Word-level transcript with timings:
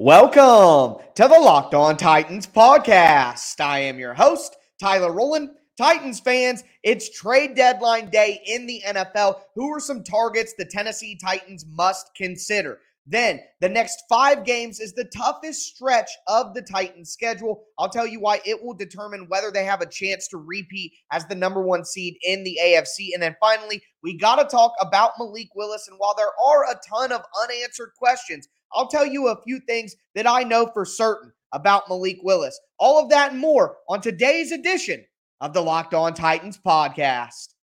Welcome 0.00 1.02
to 1.16 1.22
the 1.24 1.40
Locked 1.40 1.74
On 1.74 1.96
Titans 1.96 2.46
podcast. 2.46 3.60
I 3.60 3.80
am 3.80 3.98
your 3.98 4.14
host, 4.14 4.54
Tyler 4.80 5.12
Rowland. 5.12 5.50
Titans 5.76 6.20
fans, 6.20 6.62
it's 6.84 7.10
trade 7.10 7.56
deadline 7.56 8.08
day 8.08 8.40
in 8.46 8.64
the 8.68 8.80
NFL. 8.86 9.40
Who 9.56 9.74
are 9.74 9.80
some 9.80 10.04
targets 10.04 10.54
the 10.56 10.66
Tennessee 10.66 11.18
Titans 11.20 11.66
must 11.68 12.14
consider? 12.14 12.78
Then 13.08 13.40
the 13.60 13.68
next 13.68 14.04
five 14.08 14.44
games 14.44 14.78
is 14.78 14.92
the 14.92 15.10
toughest 15.16 15.74
stretch 15.74 16.10
of 16.28 16.54
the 16.54 16.62
Titans 16.62 17.10
schedule. 17.10 17.64
I'll 17.76 17.88
tell 17.88 18.06
you 18.06 18.20
why 18.20 18.40
it 18.44 18.62
will 18.62 18.74
determine 18.74 19.26
whether 19.28 19.50
they 19.50 19.64
have 19.64 19.80
a 19.80 19.90
chance 19.90 20.28
to 20.28 20.36
repeat 20.36 20.92
as 21.10 21.26
the 21.26 21.34
number 21.34 21.60
one 21.60 21.84
seed 21.84 22.18
in 22.22 22.44
the 22.44 22.56
AFC. 22.62 23.14
And 23.14 23.22
then 23.22 23.34
finally, 23.40 23.82
we 24.04 24.16
got 24.16 24.36
to 24.36 24.44
talk 24.44 24.74
about 24.80 25.12
Malik 25.18 25.48
Willis. 25.56 25.88
And 25.88 25.96
while 25.98 26.14
there 26.16 26.26
are 26.46 26.70
a 26.70 26.80
ton 26.88 27.10
of 27.10 27.22
unanswered 27.42 27.90
questions, 27.98 28.46
I'll 28.72 28.88
tell 28.88 29.06
you 29.06 29.28
a 29.28 29.42
few 29.42 29.60
things 29.60 29.96
that 30.14 30.26
I 30.26 30.42
know 30.42 30.70
for 30.72 30.84
certain 30.84 31.32
about 31.52 31.88
Malik 31.88 32.18
Willis. 32.22 32.58
All 32.78 33.02
of 33.02 33.10
that 33.10 33.32
and 33.32 33.40
more 33.40 33.76
on 33.88 34.00
today's 34.00 34.52
edition 34.52 35.04
of 35.40 35.52
the 35.52 35.62
Locked 35.62 35.94
On 35.94 36.14
Titans 36.14 36.58
podcast. 36.64 37.54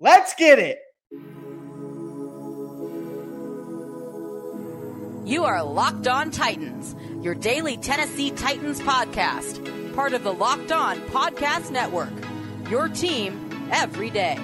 Let's 0.00 0.34
get 0.34 0.58
it. 0.58 0.78
You 5.24 5.44
are 5.44 5.62
Locked 5.62 6.08
On 6.08 6.30
Titans, 6.30 6.96
your 7.24 7.34
daily 7.34 7.76
Tennessee 7.76 8.32
Titans 8.32 8.80
podcast, 8.80 9.94
part 9.94 10.14
of 10.14 10.24
the 10.24 10.32
Locked 10.32 10.72
On 10.72 10.98
Podcast 11.02 11.70
Network. 11.70 12.12
Your 12.68 12.88
team 12.88 13.68
every 13.70 14.10
day. 14.10 14.38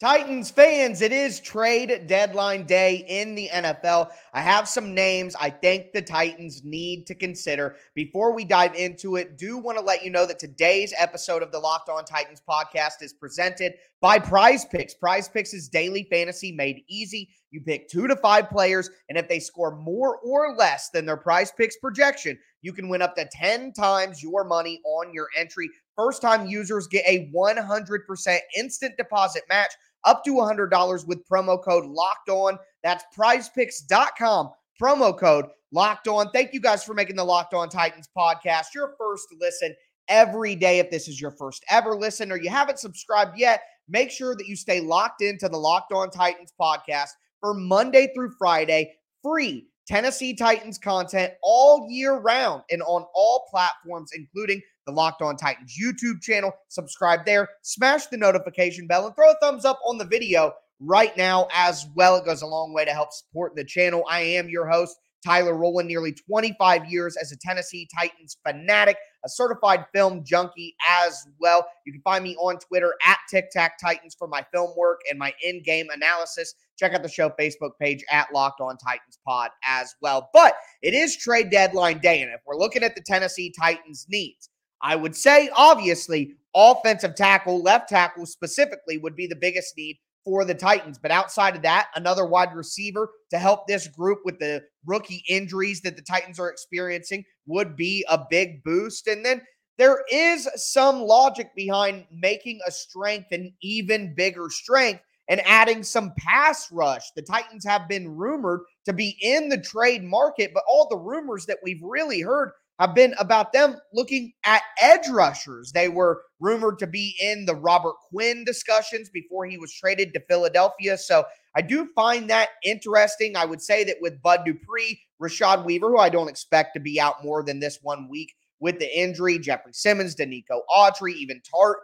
Titans 0.00 0.48
fans, 0.48 1.02
it 1.02 1.10
is 1.10 1.40
trade 1.40 2.06
deadline 2.06 2.62
day 2.62 3.04
in 3.08 3.34
the 3.34 3.48
NFL. 3.48 4.12
I 4.32 4.40
have 4.40 4.68
some 4.68 4.94
names 4.94 5.34
I 5.34 5.50
think 5.50 5.92
the 5.92 6.00
Titans 6.00 6.62
need 6.62 7.04
to 7.08 7.16
consider. 7.16 7.74
Before 7.96 8.32
we 8.32 8.44
dive 8.44 8.76
into 8.76 9.16
it, 9.16 9.36
do 9.36 9.58
want 9.58 9.76
to 9.76 9.82
let 9.82 10.04
you 10.04 10.10
know 10.12 10.24
that 10.24 10.38
today's 10.38 10.94
episode 10.96 11.42
of 11.42 11.50
the 11.50 11.58
Locked 11.58 11.88
On 11.88 12.04
Titans 12.04 12.40
podcast 12.48 13.02
is 13.02 13.12
presented 13.12 13.72
by 14.00 14.20
Prize 14.20 14.64
Picks. 14.64 14.94
Prize 14.94 15.28
Picks 15.28 15.52
is 15.52 15.68
daily 15.68 16.06
fantasy 16.08 16.52
made 16.52 16.84
easy. 16.88 17.30
You 17.50 17.60
pick 17.60 17.88
two 17.88 18.06
to 18.06 18.14
five 18.14 18.50
players, 18.50 18.90
and 19.08 19.18
if 19.18 19.26
they 19.26 19.40
score 19.40 19.74
more 19.74 20.18
or 20.18 20.54
less 20.54 20.90
than 20.90 21.06
their 21.06 21.16
Prize 21.16 21.50
Picks 21.50 21.76
projection, 21.78 22.38
you 22.62 22.72
can 22.72 22.88
win 22.88 23.02
up 23.02 23.16
to 23.16 23.28
10 23.32 23.72
times 23.72 24.22
your 24.22 24.44
money 24.44 24.80
on 24.84 25.12
your 25.12 25.28
entry. 25.36 25.68
First 25.96 26.22
time 26.22 26.46
users 26.46 26.86
get 26.86 27.04
a 27.06 27.30
100% 27.34 28.38
instant 28.56 28.96
deposit 28.96 29.42
match 29.48 29.72
up 30.04 30.24
to 30.24 30.34
$100 30.34 31.06
with 31.06 31.26
promo 31.28 31.62
code 31.62 31.86
locked 31.86 32.28
on. 32.28 32.58
That's 32.82 33.04
prizepicks.com, 33.16 34.50
promo 34.80 35.18
code 35.18 35.46
locked 35.72 36.08
on. 36.08 36.30
Thank 36.30 36.52
you 36.52 36.60
guys 36.60 36.84
for 36.84 36.94
making 36.94 37.16
the 37.16 37.24
Locked 37.24 37.54
On 37.54 37.68
Titans 37.68 38.08
podcast 38.16 38.74
your 38.74 38.94
first 38.98 39.28
listen 39.40 39.74
every 40.08 40.54
day. 40.54 40.78
If 40.78 40.90
this 40.90 41.08
is 41.08 41.20
your 41.20 41.32
first 41.32 41.64
ever 41.70 41.94
listen 41.94 42.32
or 42.32 42.36
you 42.36 42.50
haven't 42.50 42.78
subscribed 42.78 43.38
yet, 43.38 43.62
make 43.88 44.10
sure 44.10 44.34
that 44.36 44.46
you 44.46 44.56
stay 44.56 44.80
locked 44.80 45.22
into 45.22 45.48
the 45.48 45.58
Locked 45.58 45.92
On 45.92 46.10
Titans 46.10 46.52
podcast 46.60 47.10
for 47.40 47.54
Monday 47.54 48.10
through 48.14 48.32
Friday, 48.38 48.94
free 49.22 49.66
Tennessee 49.86 50.34
Titans 50.34 50.78
content 50.78 51.32
all 51.42 51.86
year 51.90 52.16
round 52.16 52.62
and 52.70 52.82
on 52.82 53.06
all 53.14 53.46
platforms, 53.50 54.10
including 54.14 54.60
the 54.88 54.92
Locked 54.92 55.20
On 55.20 55.36
Titans 55.36 55.76
YouTube 55.78 56.22
channel. 56.22 56.50
Subscribe 56.68 57.26
there, 57.26 57.50
smash 57.60 58.06
the 58.06 58.16
notification 58.16 58.86
bell, 58.86 59.06
and 59.06 59.14
throw 59.14 59.30
a 59.30 59.36
thumbs 59.40 59.66
up 59.66 59.78
on 59.86 59.98
the 59.98 60.06
video 60.06 60.54
right 60.80 61.14
now 61.14 61.46
as 61.52 61.86
well. 61.94 62.16
It 62.16 62.24
goes 62.24 62.40
a 62.40 62.46
long 62.46 62.72
way 62.72 62.86
to 62.86 62.92
help 62.92 63.12
support 63.12 63.54
the 63.54 63.64
channel. 63.64 64.02
I 64.08 64.20
am 64.20 64.48
your 64.48 64.66
host, 64.66 64.96
Tyler 65.22 65.54
Rowland, 65.54 65.88
nearly 65.88 66.12
25 66.12 66.86
years 66.86 67.18
as 67.18 67.32
a 67.32 67.36
Tennessee 67.36 67.86
Titans 67.94 68.38
fanatic, 68.46 68.96
a 69.26 69.28
certified 69.28 69.84
film 69.92 70.24
junkie 70.24 70.74
as 70.88 71.26
well. 71.38 71.66
You 71.84 71.92
can 71.92 72.00
find 72.00 72.24
me 72.24 72.34
on 72.36 72.58
Twitter 72.58 72.94
at 73.06 73.18
Tic 73.28 73.50
Tac 73.50 73.78
Titans 73.78 74.16
for 74.18 74.26
my 74.26 74.42
film 74.54 74.70
work 74.74 75.00
and 75.10 75.18
my 75.18 75.34
in 75.42 75.62
game 75.62 75.88
analysis. 75.92 76.54
Check 76.78 76.94
out 76.94 77.02
the 77.02 77.10
show 77.10 77.30
Facebook 77.38 77.72
page 77.78 78.02
at 78.10 78.32
Locked 78.32 78.62
On 78.62 78.78
Titans 78.78 79.18
Pod 79.26 79.50
as 79.66 79.94
well. 80.00 80.30
But 80.32 80.54
it 80.80 80.94
is 80.94 81.14
trade 81.16 81.50
deadline 81.50 81.98
day, 81.98 82.22
and 82.22 82.30
if 82.30 82.40
we're 82.46 82.56
looking 82.56 82.84
at 82.84 82.94
the 82.94 83.02
Tennessee 83.02 83.52
Titans' 83.60 84.06
needs, 84.08 84.48
I 84.82 84.96
would 84.96 85.16
say, 85.16 85.50
obviously, 85.56 86.34
offensive 86.54 87.14
tackle, 87.14 87.62
left 87.62 87.88
tackle 87.88 88.26
specifically, 88.26 88.98
would 88.98 89.16
be 89.16 89.26
the 89.26 89.36
biggest 89.36 89.76
need 89.76 89.98
for 90.24 90.44
the 90.44 90.54
Titans. 90.54 90.98
But 90.98 91.10
outside 91.10 91.56
of 91.56 91.62
that, 91.62 91.88
another 91.94 92.26
wide 92.26 92.54
receiver 92.54 93.10
to 93.30 93.38
help 93.38 93.66
this 93.66 93.88
group 93.88 94.20
with 94.24 94.38
the 94.38 94.62
rookie 94.86 95.24
injuries 95.28 95.80
that 95.82 95.96
the 95.96 96.02
Titans 96.02 96.38
are 96.38 96.50
experiencing 96.50 97.24
would 97.46 97.76
be 97.76 98.04
a 98.08 98.24
big 98.30 98.62
boost. 98.62 99.06
And 99.06 99.24
then 99.24 99.42
there 99.78 100.04
is 100.12 100.48
some 100.56 101.00
logic 101.00 101.50
behind 101.56 102.04
making 102.10 102.60
a 102.66 102.70
strength 102.70 103.32
an 103.32 103.54
even 103.62 104.14
bigger 104.14 104.50
strength 104.50 105.02
and 105.28 105.40
adding 105.46 105.82
some 105.82 106.12
pass 106.18 106.70
rush. 106.72 107.04
The 107.14 107.22
Titans 107.22 107.64
have 107.64 107.88
been 107.88 108.16
rumored 108.16 108.60
to 108.86 108.92
be 108.92 109.16
in 109.20 109.48
the 109.48 109.60
trade 109.60 110.02
market, 110.02 110.52
but 110.52 110.64
all 110.68 110.88
the 110.88 110.96
rumors 110.96 111.46
that 111.46 111.58
we've 111.62 111.82
really 111.82 112.20
heard 112.20 112.50
have 112.78 112.94
been 112.94 113.14
about 113.18 113.52
them 113.52 113.76
looking 113.92 114.32
at 114.44 114.62
edge 114.80 115.08
rushers. 115.08 115.72
They 115.72 115.88
were 115.88 116.22
rumored 116.38 116.78
to 116.78 116.86
be 116.86 117.16
in 117.20 117.44
the 117.44 117.56
Robert 117.56 117.96
Quinn 118.08 118.44
discussions 118.44 119.10
before 119.10 119.46
he 119.46 119.58
was 119.58 119.72
traded 119.72 120.14
to 120.14 120.20
Philadelphia. 120.28 120.96
So 120.96 121.24
I 121.56 121.62
do 121.62 121.88
find 121.96 122.30
that 122.30 122.50
interesting. 122.64 123.36
I 123.36 123.44
would 123.44 123.60
say 123.60 123.82
that 123.84 123.96
with 124.00 124.22
Bud 124.22 124.42
Dupree, 124.44 125.00
Rashad 125.20 125.64
Weaver, 125.64 125.88
who 125.90 125.98
I 125.98 126.08
don't 126.08 126.28
expect 126.28 126.74
to 126.74 126.80
be 126.80 127.00
out 127.00 127.24
more 127.24 127.42
than 127.42 127.58
this 127.58 127.80
one 127.82 128.08
week 128.08 128.32
with 128.60 128.78
the 128.78 128.98
injury, 128.98 129.38
Jeffrey 129.38 129.72
Simmons, 129.72 130.14
Denico 130.14 130.60
Autry, 130.74 131.14
even 131.14 131.40
Tart, 131.50 131.78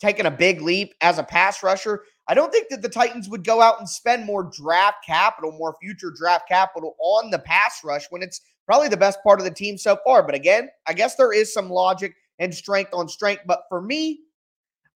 taking 0.00 0.26
a 0.26 0.30
big 0.30 0.60
leap 0.60 0.94
as 1.00 1.18
a 1.18 1.22
pass 1.22 1.62
rusher. 1.62 2.02
I 2.28 2.34
don't 2.34 2.52
think 2.52 2.68
that 2.70 2.82
the 2.82 2.88
Titans 2.88 3.28
would 3.28 3.44
go 3.44 3.60
out 3.60 3.78
and 3.78 3.88
spend 3.88 4.26
more 4.26 4.44
draft 4.44 5.04
capital, 5.06 5.52
more 5.52 5.76
future 5.80 6.12
draft 6.16 6.48
capital 6.48 6.96
on 6.98 7.30
the 7.30 7.38
pass 7.38 7.82
rush 7.84 8.06
when 8.10 8.22
it's 8.22 8.40
probably 8.66 8.88
the 8.88 8.96
best 8.96 9.22
part 9.22 9.38
of 9.38 9.44
the 9.44 9.50
team 9.50 9.78
so 9.78 9.96
far. 10.04 10.24
But 10.24 10.34
again, 10.34 10.68
I 10.86 10.92
guess 10.92 11.14
there 11.14 11.32
is 11.32 11.52
some 11.52 11.70
logic 11.70 12.14
and 12.38 12.54
strength 12.54 12.92
on 12.92 13.08
strength. 13.08 13.42
But 13.46 13.62
for 13.68 13.80
me, 13.80 14.20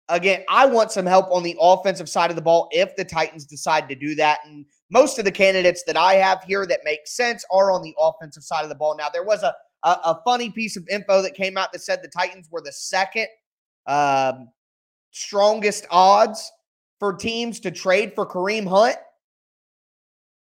again, 0.09 0.43
I 0.49 0.65
want 0.65 0.91
some 0.91 1.05
help 1.05 1.31
on 1.31 1.43
the 1.43 1.56
offensive 1.61 2.09
side 2.09 2.31
of 2.31 2.37
the 2.37 2.43
ball 2.43 2.69
if 2.72 2.97
the 2.97 3.05
Titans 3.05 3.44
decide 3.44 3.88
to 3.91 3.94
do 3.94 4.15
that. 4.15 4.41
And 4.47 4.65
most 4.91 5.19
of 5.19 5.27
the 5.27 5.33
candidates 5.33 5.83
that 5.87 5.99
I 5.99 6.15
have 6.15 6.43
here 6.44 6.67
that 6.67 6.81
make 6.84 7.06
sense 7.06 7.44
are 7.50 7.71
on 7.71 7.83
the 7.83 7.94
offensive 8.00 8.43
side 8.43 8.62
of 8.62 8.71
the 8.71 8.75
ball. 8.75 8.97
Now, 8.97 9.09
there 9.11 9.25
was 9.25 9.43
a 9.43 9.55
a, 9.84 9.91
a 10.05 10.21
funny 10.25 10.50
piece 10.50 10.77
of 10.77 10.87
info 10.88 11.22
that 11.22 11.34
came 11.34 11.56
out 11.56 11.72
that 11.72 11.81
said 11.81 12.00
the 12.03 12.09
Titans 12.09 12.49
were 12.50 12.62
the 12.62 12.72
second 12.72 13.28
um, 13.87 14.49
strongest 15.11 15.87
odds 15.91 16.50
for 16.98 17.14
teams 17.14 17.60
to 17.60 17.70
trade 17.70 18.12
for 18.14 18.26
Kareem 18.26 18.66
Hunt. 18.66 18.97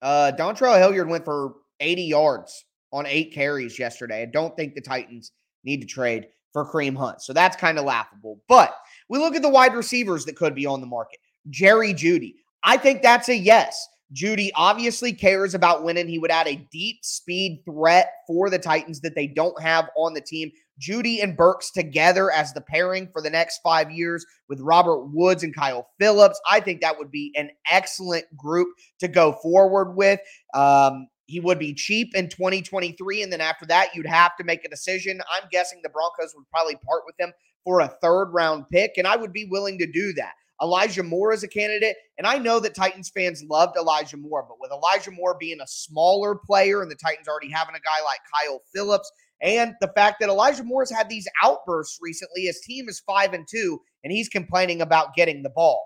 Uh, 0.02 0.32
Dontrell 0.38 0.78
Hilliard 0.78 1.10
went 1.10 1.26
for 1.26 1.56
80 1.80 2.04
yards 2.04 2.66
on 2.92 3.06
eight 3.06 3.34
carries 3.34 3.78
yesterday. 3.78 4.22
I 4.22 4.26
don't 4.26 4.56
think 4.56 4.76
the 4.76 4.82
Titans 4.82 5.32
need 5.64 5.82
to 5.82 5.88
trade 5.88 6.28
for 6.54 6.66
Kareem 6.66 6.98
Hunt. 6.98 7.22
So 7.22 7.34
that's 7.34 7.56
kind 7.56 7.78
of 7.78 7.86
laughable. 7.86 8.42
But 8.48 8.76
we 9.10 9.20
look 9.20 9.36
at 9.36 9.42
the 9.42 9.50
wide 9.50 9.74
receivers 9.74 10.26
that 10.26 10.36
could 10.36 10.56
be 10.56 10.66
on 10.66 10.82
the 10.82 10.88
market. 10.88 11.20
Jerry 11.50 11.94
Jeudy. 11.94 12.36
I 12.64 12.78
think 12.78 13.02
that's 13.02 13.30
a 13.30 13.36
yes. 13.36 13.88
Jeudy 14.14 14.52
obviously 14.56 15.12
cares 15.12 15.54
about 15.54 15.84
winning. 15.84 16.08
He 16.08 16.20
would 16.20 16.32
add 16.32 16.48
a 16.48 16.68
deep 16.72 17.04
speed 17.04 17.62
threat 17.66 18.12
for 18.26 18.50
the 18.50 18.60
Titans 18.60 19.02
that 19.02 19.16
they 19.16 19.28
don't 19.28 19.62
have 19.62 19.90
on 19.98 20.14
the 20.14 20.22
team. 20.22 20.52
Jeudy 20.80 21.22
and 21.22 21.36
Burks 21.36 21.72
together 21.72 22.32
as 22.32 22.54
the 22.54 22.62
pairing 22.62 23.10
for 23.12 23.22
the 23.22 23.30
next 23.30 23.60
five 23.64 23.92
years 23.92 24.26
with 24.48 24.62
Robert 24.62 25.08
Woods 25.08 25.44
and 25.44 25.56
Kyle 25.56 25.90
Phillips. 26.00 26.40
I 26.50 26.60
think 26.60 26.82
that 26.82 26.98
would 26.98 27.12
be 27.12 27.34
an 27.36 27.50
excellent 27.70 28.26
group 28.38 28.70
to 29.00 29.08
go 29.08 29.34
forward 29.34 29.96
with. 29.96 30.20
Um, 30.54 31.08
he 31.26 31.40
would 31.40 31.60
be 31.60 31.74
cheap 31.74 32.16
in 32.16 32.30
2023. 32.30 33.24
And 33.24 33.34
then 33.34 33.42
after 33.42 33.66
that, 33.66 33.94
you'd 33.94 34.08
have 34.08 34.38
to 34.38 34.44
make 34.44 34.64
a 34.64 34.70
decision. 34.70 35.20
I'm 35.30 35.48
guessing 35.52 35.82
the 35.84 35.90
Broncos 35.90 36.34
would 36.36 36.50
probably 36.50 36.76
part 36.76 37.04
with 37.06 37.16
him 37.20 37.34
for 37.64 37.82
a 37.82 37.90
third 38.02 38.30
round 38.32 38.66
pick. 38.72 38.94
And 38.98 39.06
I 39.06 39.18
would 39.18 39.34
be 39.34 39.46
willing 39.46 39.78
to 39.80 39.92
do 39.92 40.14
that. 40.14 40.34
Elijah 40.62 41.04
Moore 41.04 41.34
is 41.34 41.44
a 41.44 41.48
candidate. 41.48 41.96
And 42.18 42.26
I 42.26 42.38
know 42.38 42.60
that 42.60 42.76
Titans 42.76 43.10
fans 43.10 43.44
loved 43.48 43.78
Elijah 43.78 44.18
Moore, 44.18 44.46
but 44.48 44.60
with 44.60 44.72
Elijah 44.72 45.12
Moore 45.12 45.38
being 45.40 45.60
a 45.62 45.68
smaller 45.68 46.36
player 46.36 46.82
and 46.82 46.90
the 46.90 46.96
Titans 46.96 47.28
already 47.28 47.52
having 47.52 47.76
a 47.76 47.80
guy 47.80 48.04
like 48.04 48.20
Kyle 48.34 48.62
Phillips, 48.74 49.12
and 49.42 49.76
the 49.82 49.92
fact 49.96 50.18
that 50.20 50.30
Elijah 50.30 50.64
Moore 50.64 50.82
has 50.82 50.90
had 50.90 51.10
these 51.10 51.28
outbursts 51.44 52.00
recently, 52.02 52.44
his 52.44 52.60
team 52.62 52.90
is 52.90 53.02
five 53.02 53.34
and 53.34 53.48
two, 53.48 53.80
and 54.04 54.12
he's 54.12 54.30
complaining 54.30 54.82
about 54.82 55.14
getting 55.14 55.44
the 55.44 55.52
ball. 55.52 55.84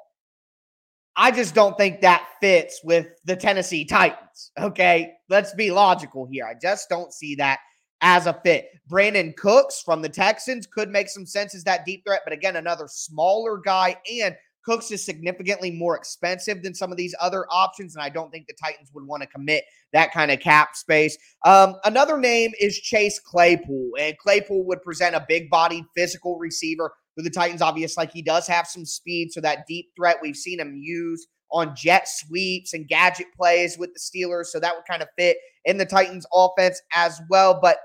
I 1.18 1.32
just 1.32 1.54
don't 1.54 1.78
think 1.78 2.00
that 2.02 2.26
fits 2.40 2.80
with 2.86 3.08
the 3.26 3.36
Tennessee 3.36 3.84
Titans. 3.84 4.52
Okay. 4.58 5.12
Let's 5.30 5.54
be 5.54 5.70
logical 5.70 6.26
here. 6.32 6.46
I 6.46 6.54
just 6.62 6.88
don't 6.88 7.14
see 7.14 7.36
that 7.36 7.60
as 8.02 8.26
a 8.26 8.40
fit. 8.46 8.70
Brandin 8.90 9.36
Cooks 9.36 9.82
from 9.82 10.02
the 10.02 10.10
Texans 10.10 10.66
could 10.66 10.90
make 10.90 11.10
some 11.10 11.26
sense 11.26 11.54
as 11.54 11.66
that 11.66 11.86
deep 11.86 12.04
threat, 12.06 12.22
but 12.24 12.34
again, 12.34 12.56
another 12.56 12.88
smaller 12.88 13.58
guy 13.58 13.98
and 14.22 14.36
Cooks 14.64 14.92
is 14.92 15.04
significantly 15.04 15.72
more 15.72 15.96
expensive 15.96 16.62
than 16.62 16.76
some 16.76 16.92
of 16.92 16.98
these 16.98 17.16
other 17.20 17.46
options, 17.50 17.96
and 17.96 18.04
I 18.04 18.10
don't 18.10 18.32
think 18.32 18.48
the 18.48 18.54
Titans 18.54 18.92
would 18.94 19.06
want 19.06 19.24
to 19.24 19.28
commit 19.28 19.64
that 19.94 20.12
kind 20.12 20.32
of 20.32 20.40
cap 20.40 20.76
space. 20.76 21.18
Um, 21.46 21.76
another 21.84 22.18
name 22.18 22.52
is 22.60 22.80
Chase 22.80 23.20
Claypool, 23.20 23.92
and 24.00 24.18
Claypool 24.18 24.66
would 24.66 24.82
present 24.84 25.16
a 25.16 25.26
big 25.28 25.50
bodied 25.50 25.86
physical 25.96 26.38
receiver 26.38 26.94
who 27.16 27.24
the 27.24 27.30
Titans 27.30 27.62
obviously 27.62 28.02
like 28.02 28.12
he 28.12 28.22
does 28.22 28.48
have 28.48 28.68
some 28.68 28.86
speed, 28.86 29.32
so 29.32 29.42
that 29.42 29.66
deep 29.68 29.90
threat 29.96 30.18
we've 30.22 30.36
seen 30.36 30.60
him 30.60 30.76
use 30.76 31.28
on 31.52 31.76
jet 31.76 32.08
sweeps 32.08 32.74
and 32.74 32.88
gadget 32.88 33.28
plays 33.36 33.78
with 33.78 33.92
the 33.94 34.00
Steelers, 34.00 34.46
so 34.46 34.60
that 34.60 34.76
would 34.76 34.86
kind 34.90 35.02
of 35.02 35.10
fit 35.18 35.38
in 35.66 35.78
the 35.78 35.86
Titans 35.86 36.26
offense 36.34 36.82
as 36.96 37.22
well. 37.30 37.60
But 37.62 37.78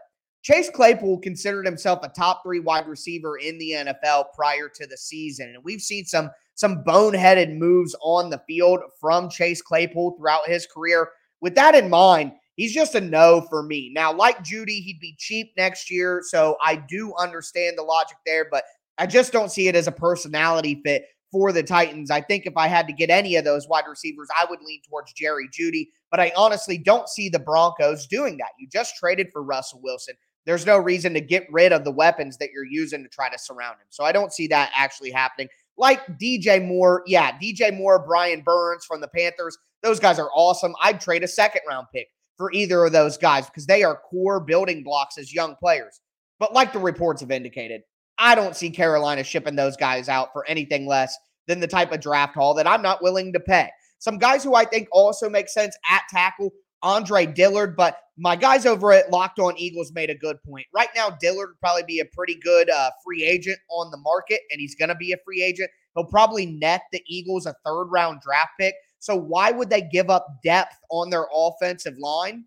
Chase 0.43 0.70
Claypool 0.70 1.19
considered 1.19 1.67
himself 1.67 2.00
a 2.05 2.08
top 2.08 2.43
three 2.44 2.61
wide 2.61 2.87
receiver 2.87 3.37
in 3.37 3.58
the 3.58 3.73
NFL 3.73 4.26
prior 4.34 4.69
to 4.76 4.87
the 4.87 4.96
season, 4.96 5.49
and 5.49 5.64
we've 5.64 5.81
seen 5.81 6.05
some 6.05 6.31
some 6.56 6.82
boneheaded 6.82 7.56
moves 7.56 7.94
on 8.03 8.31
the 8.31 8.43
field 8.49 8.81
from 9.00 9.31
Chase 9.31 9.62
Claypool 9.62 10.17
throughout 10.17 10.49
his 10.49 10.67
career. 10.67 11.11
With 11.41 11.55
that 11.55 11.75
in 11.75 11.88
mind, 11.88 12.32
he's 12.56 12.75
just 12.75 12.94
a 12.94 13.00
no 13.00 13.47
for 13.49 13.62
me. 13.62 13.93
Now, 13.94 14.12
like 14.12 14.43
Jeudy, 14.43 14.82
he'd 14.82 14.99
be 14.99 15.14
cheap 15.19 15.53
next 15.56 15.91
year. 15.91 16.23
So 16.25 16.56
I 16.62 16.76
do 16.76 17.14
understand 17.19 17.79
the 17.79 17.82
logic 17.82 18.17
there, 18.26 18.49
but 18.50 18.64
I 18.99 19.06
just 19.06 19.32
don't 19.32 19.53
see 19.53 19.69
it 19.69 19.76
as 19.76 19.87
a 19.87 19.93
personality 19.93 20.81
fit 20.82 21.05
for 21.31 21.53
the 21.53 21.62
Titans. 21.62 22.11
I 22.11 22.23
think 22.23 22.47
if 22.47 22.56
I 22.56 22.67
had 22.69 22.87
to 22.87 22.93
get 22.94 23.11
any 23.11 23.37
of 23.37 23.44
those 23.44 23.69
wide 23.69 23.85
receivers, 23.87 24.29
I 24.38 24.47
would 24.49 24.62
lean 24.62 24.81
towards 24.88 25.12
Jerry 25.12 25.49
Jeudy, 25.49 25.88
but 26.11 26.20
I 26.20 26.32
honestly 26.37 26.79
don't 26.79 27.09
see 27.09 27.29
the 27.29 27.38
Broncos 27.38 28.06
doing 28.06 28.38
that. 28.38 28.52
You 28.59 28.67
just 28.69 28.97
traded 28.97 29.29
for 29.32 29.43
Russell 29.43 29.81
Wilson. 29.82 30.14
There's 30.47 30.64
no 30.64 30.79
reason 30.79 31.12
to 31.12 31.20
get 31.20 31.52
rid 31.52 31.73
of 31.73 31.85
the 31.85 31.91
weapons 31.91 32.38
that 32.38 32.50
you're 32.52 32.64
using 32.64 33.02
to 33.02 33.09
try 33.09 33.29
to 33.29 33.38
surround 33.38 33.75
him. 33.75 33.88
So 33.91 34.05
I 34.05 34.12
don't 34.12 34.32
see 34.32 34.47
that 34.47 34.70
actually 34.75 35.11
happening 35.11 35.49
like 35.78 36.06
DJ 36.19 36.64
Moore. 36.64 37.02
Yeah, 37.06 37.32
DJ 37.38 37.76
Moore, 37.76 38.05
Brian 38.06 38.43
Burns 38.43 38.84
from 38.84 39.00
the 39.00 39.08
Panthers. 39.08 39.56
Those 39.82 40.00
guys 40.00 40.19
are 40.19 40.31
awesome. 40.34 40.75
I'd 40.82 41.00
trade 41.00 41.23
a 41.23 41.28
second 41.28 41.62
round 41.69 41.87
pick 41.94 42.08
for 42.37 42.52
either 42.52 42.84
of 42.84 42.93
those 42.93 43.17
guys 43.17 43.46
because 43.46 43.67
they 43.67 43.82
are 43.82 43.96
core 43.96 44.40
building 44.40 44.82
blocks 44.82 45.19
as 45.19 45.32
young 45.32 45.56
players. 45.56 46.00
But 46.38 46.52
like 46.52 46.73
the 46.73 46.78
reports 46.78 47.20
have 47.20 47.31
indicated, 47.31 47.82
I 48.19 48.34
don't 48.34 48.56
see 48.56 48.70
Carolina 48.70 49.25
shipping 49.25 49.56
those 49.56 49.76
guys 49.76 50.08
out 50.08 50.32
for 50.32 50.46
anything 50.46 50.87
less 50.87 51.17
than 51.46 51.61
the 51.61 51.67
type 51.67 51.93
of 51.93 52.00
draft 52.00 52.34
haul 52.34 52.55
that 52.55 52.67
I'm 52.67 52.82
not 52.82 53.02
willing 53.02 53.32
to 53.32 53.40
pay. 53.40 53.70
Some 53.99 54.19
guys 54.19 54.44
who 54.44 54.55
I 54.55 54.64
think 54.64 54.88
also 54.93 55.28
make 55.28 55.49
sense 55.49 55.76
at 55.90 56.02
tackle 56.11 56.50
Andre 56.82 57.26
Dillard, 57.26 57.76
but 57.76 57.99
my 58.19 58.37
guys 58.37 58.64
over 58.64 58.93
at 58.93 59.11
Locked 59.11 59.38
On 59.38 59.56
Eagles 59.56 59.93
made 59.93 60.11
a 60.11 60.14
good 60.14 60.43
point. 60.43 60.67
Right 60.75 60.88
now, 60.94 61.11
Dillard 61.11 61.50
would 61.50 61.61
probably 61.61 61.82
be 61.82 62.00
a 62.00 62.05
pretty 62.06 62.37
good 62.37 62.70
uh, 62.70 62.90
free 63.05 63.25
agent 63.25 63.58
on 63.70 63.90
the 63.90 63.99
market, 63.99 64.40
and 64.50 64.61
he's 64.61 64.75
going 64.75 64.88
to 64.88 64.94
be 64.94 65.12
a 65.12 65.19
free 65.25 65.43
agent. 65.43 65.70
He'll 65.94 66.05
probably 66.05 66.46
net 66.46 66.82
the 66.93 67.02
Eagles 67.06 67.46
a 67.46 67.55
third 67.64 67.87
round 67.87 68.20
draft 68.20 68.50
pick. 68.58 68.75
So 68.99 69.17
why 69.17 69.50
would 69.50 69.70
they 69.70 69.82
give 69.82 70.11
up 70.11 70.26
depth 70.43 70.76
on 70.90 71.11
their 71.11 71.26
offensive 71.34 71.99
line 71.99 72.44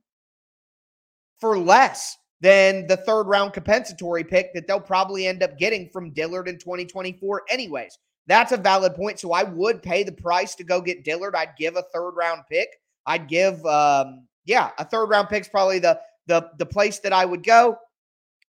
for 1.40 1.58
less 1.58 2.18
than 2.42 2.88
the 2.88 2.98
third 2.98 3.24
round 3.24 3.54
compensatory 3.54 4.24
pick 4.24 4.54
that 4.54 4.68
they'll 4.68 4.80
probably 4.80 5.28
end 5.28 5.44
up 5.44 5.58
getting 5.58 5.90
from 5.90 6.12
Dillard 6.12 6.48
in 6.48 6.58
2024 6.58 7.44
anyways? 7.50 7.98
That's 8.28 8.52
a 8.52 8.58
valid 8.58 8.96
point. 8.96 9.20
So 9.20 9.31
I 9.34 9.44
would 9.44 9.81
pay 9.81 10.04
the 10.04 10.12
price 10.12 10.54
to 10.56 10.64
go 10.64 10.81
get 10.81 11.04
Dillard. 11.04 11.36
I'd 11.36 11.56
give 11.58 11.76
a 11.76 11.84
third 11.94 12.12
round 12.12 12.42
pick. 12.50 12.70
I'd 13.06 13.28
give, 13.28 13.66
um, 13.66 14.28
yeah, 14.46 14.72
a 14.78 14.86
third 14.86 15.06
round 15.07 15.30
pick's 15.30 15.48
probably 15.48 15.80
the 15.80 16.00
the 16.28 16.50
the 16.57 16.66
place 16.66 17.00
that 17.00 17.13
I 17.13 17.25
would 17.25 17.44
go. 17.44 17.78